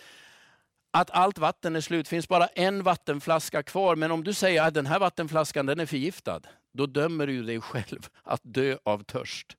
att 1.00 1.10
allt 1.10 1.38
vatten 1.38 1.76
är 1.76 1.80
slut, 1.80 2.08
finns 2.08 2.28
bara 2.28 2.46
en 2.46 2.82
vattenflaska 2.82 3.62
kvar. 3.62 3.96
Men 3.96 4.10
om 4.10 4.24
du 4.24 4.34
säger 4.34 4.62
att 4.62 4.74
den 4.74 4.86
här 4.86 4.98
vattenflaskan 4.98 5.66
den 5.66 5.80
är 5.80 5.86
förgiftad, 5.86 6.40
då 6.72 6.86
dömer 6.86 7.26
du 7.26 7.42
dig 7.42 7.60
själv 7.60 8.08
att 8.22 8.40
dö 8.42 8.78
av 8.84 9.04
törst. 9.04 9.56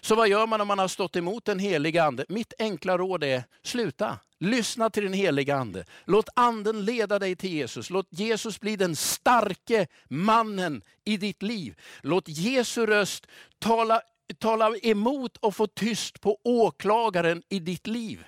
Så 0.00 0.14
vad 0.14 0.28
gör 0.28 0.46
man 0.46 0.60
om 0.60 0.68
man 0.68 0.78
har 0.78 0.88
stått 0.88 1.16
emot 1.16 1.44
den 1.44 1.58
heliga 1.58 2.04
Ande? 2.04 2.24
Mitt 2.28 2.52
enkla 2.58 2.98
råd 2.98 3.24
är, 3.24 3.44
sluta. 3.62 4.18
Lyssna 4.38 4.90
till 4.90 5.02
den 5.02 5.12
heliga 5.12 5.56
Ande. 5.56 5.84
Låt 6.04 6.28
Anden 6.34 6.84
leda 6.84 7.18
dig 7.18 7.36
till 7.36 7.52
Jesus. 7.52 7.90
Låt 7.90 8.06
Jesus 8.10 8.60
bli 8.60 8.76
den 8.76 8.96
starke 8.96 9.86
mannen 10.08 10.82
i 11.04 11.16
ditt 11.16 11.42
liv. 11.42 11.74
Låt 12.02 12.28
Jesu 12.28 12.86
röst 12.86 13.26
tala, 13.58 14.00
tala 14.38 14.76
emot 14.76 15.36
och 15.36 15.56
få 15.56 15.66
tyst 15.66 16.20
på 16.20 16.38
åklagaren 16.44 17.42
i 17.48 17.58
ditt 17.58 17.86
liv. 17.86 18.24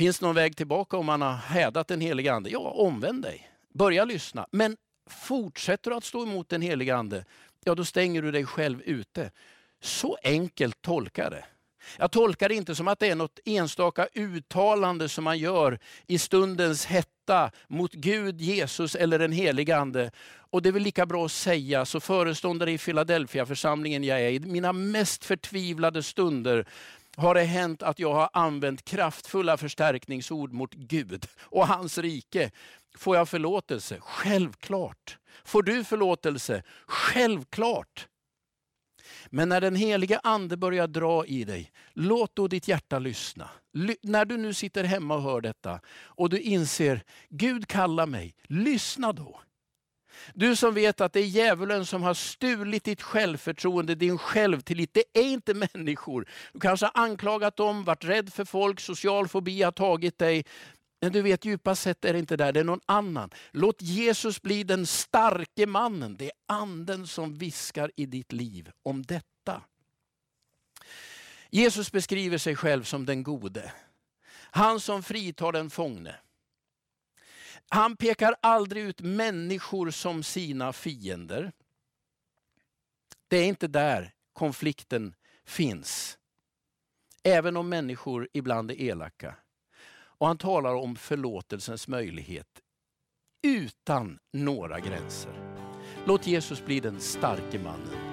Finns 0.00 0.18
det 0.18 0.26
någon 0.26 0.34
väg 0.34 0.56
tillbaka 0.56 0.96
om 0.96 1.06
man 1.06 1.22
har 1.22 1.34
hädat 1.34 1.88
den 1.88 2.00
heliga 2.00 2.32
Ande? 2.32 2.50
Ja, 2.50 2.58
omvänd 2.58 3.22
dig. 3.22 3.50
Börja 3.74 4.04
lyssna. 4.04 4.46
Men 4.50 4.76
fortsätter 5.10 5.90
du 5.90 5.96
att 5.96 6.04
stå 6.04 6.22
emot 6.22 6.48
den 6.48 6.62
heliga 6.62 6.96
Ande, 6.96 7.24
ja 7.64 7.74
då 7.74 7.84
stänger 7.84 8.22
du 8.22 8.30
dig 8.30 8.46
själv 8.46 8.82
ute. 8.82 9.30
Så 9.80 10.18
enkelt 10.22 10.82
tolkar 10.82 11.30
det. 11.30 11.44
Jag 11.98 12.10
tolkar 12.10 12.48
det 12.48 12.54
inte 12.54 12.74
som 12.74 12.88
att 12.88 12.98
det 12.98 13.06
är 13.06 13.14
något 13.14 13.38
enstaka 13.44 14.08
uttalande 14.14 15.08
som 15.08 15.24
man 15.24 15.38
gör 15.38 15.78
i 16.06 16.18
stundens 16.18 16.86
hetta 16.86 17.50
mot 17.68 17.92
Gud, 17.92 18.40
Jesus 18.40 18.94
eller 18.94 19.18
den 19.18 19.32
helige 19.32 19.76
Ande. 19.76 20.10
Och 20.50 20.62
det 20.62 20.68
är 20.68 20.72
väl 20.72 20.82
lika 20.82 21.06
bra 21.06 21.24
att 21.24 21.32
säga, 21.32 21.84
så 21.84 22.00
föreståndare 22.00 22.72
i 22.72 22.78
Philadelphia 22.78 23.46
församlingen 23.46 24.04
jag 24.04 24.20
är, 24.20 24.30
i 24.30 24.40
mina 24.40 24.72
mest 24.72 25.24
förtvivlade 25.24 26.02
stunder 26.02 26.66
har 27.16 27.34
det 27.34 27.42
hänt 27.42 27.82
att 27.82 27.98
jag 27.98 28.14
har 28.14 28.30
använt 28.32 28.84
kraftfulla 28.84 29.56
förstärkningsord 29.56 30.52
mot 30.52 30.74
Gud 30.74 31.26
och 31.40 31.66
hans 31.66 31.98
rike. 31.98 32.50
Får 32.96 33.16
jag 33.16 33.28
förlåtelse? 33.28 33.98
Självklart. 34.00 35.18
Får 35.44 35.62
du 35.62 35.84
förlåtelse? 35.84 36.62
Självklart. 36.86 38.08
Men 39.30 39.48
när 39.48 39.60
den 39.60 39.74
heliga 39.74 40.20
ande 40.22 40.56
börjar 40.56 40.86
dra 40.86 41.26
i 41.26 41.44
dig, 41.44 41.72
låt 41.92 42.36
då 42.36 42.48
ditt 42.48 42.68
hjärta 42.68 42.98
lyssna. 42.98 43.50
Ly 43.72 43.96
när 44.02 44.24
du 44.24 44.36
nu 44.36 44.54
sitter 44.54 44.84
hemma 44.84 45.14
och 45.14 45.22
hör 45.22 45.40
detta 45.40 45.80
och 45.90 46.30
du 46.30 46.40
inser, 46.40 47.02
Gud 47.28 47.68
kallar 47.68 48.06
mig, 48.06 48.34
lyssna 48.42 49.12
då. 49.12 49.40
Du 50.34 50.56
som 50.56 50.74
vet 50.74 51.00
att 51.00 51.12
det 51.12 51.20
är 51.20 51.24
djävulen 51.24 51.86
som 51.86 52.02
har 52.02 52.14
stulit 52.14 52.84
ditt 52.84 53.02
självförtroende, 53.02 53.94
din 53.94 54.18
självtillit. 54.18 54.94
Det 54.94 55.04
är 55.14 55.22
inte 55.22 55.54
människor. 55.54 56.28
Du 56.52 56.60
kanske 56.60 56.86
har 56.86 57.02
anklagat 57.02 57.56
dem, 57.56 57.84
varit 57.84 58.04
rädd 58.04 58.32
för 58.32 58.44
folk, 58.44 58.80
social 58.80 59.28
fobi 59.28 59.62
har 59.62 59.72
tagit 59.72 60.18
dig. 60.18 60.44
Men 61.00 61.12
du 61.12 61.22
vet 61.22 61.44
djupast 61.44 61.82
sett 61.82 62.04
är 62.04 62.12
det 62.12 62.18
inte 62.18 62.36
där, 62.36 62.52
det 62.52 62.60
är 62.60 62.64
någon 62.64 62.80
annan. 62.86 63.30
Låt 63.50 63.82
Jesus 63.82 64.42
bli 64.42 64.64
den 64.64 64.86
starke 64.86 65.66
mannen. 65.66 66.16
Det 66.16 66.24
är 66.24 66.32
anden 66.46 67.06
som 67.06 67.34
viskar 67.34 67.90
i 67.96 68.06
ditt 68.06 68.32
liv 68.32 68.70
om 68.82 69.02
detta. 69.02 69.62
Jesus 71.50 71.92
beskriver 71.92 72.38
sig 72.38 72.56
själv 72.56 72.82
som 72.82 73.06
den 73.06 73.22
gode. 73.22 73.72
Han 74.50 74.80
som 74.80 75.02
fritar 75.02 75.52
den 75.52 75.70
fångne. 75.70 76.14
Han 77.72 77.96
pekar 77.96 78.34
aldrig 78.42 78.84
ut 78.84 79.00
människor 79.00 79.90
som 79.90 80.22
sina 80.22 80.72
fiender. 80.72 81.52
Det 83.28 83.36
är 83.36 83.46
inte 83.46 83.68
där 83.68 84.12
konflikten 84.32 85.14
finns. 85.44 86.18
Även 87.22 87.56
om 87.56 87.68
människor 87.68 88.28
ibland 88.32 88.70
är 88.70 88.80
elaka. 88.80 89.34
Och 89.92 90.26
han 90.26 90.38
talar 90.38 90.74
om 90.74 90.96
förlåtelsens 90.96 91.88
möjlighet 91.88 92.60
utan 93.42 94.18
några 94.32 94.80
gränser. 94.80 95.32
Låt 96.06 96.26
Jesus 96.26 96.64
bli 96.64 96.80
den 96.80 97.00
starke 97.00 97.58
mannen 97.58 98.09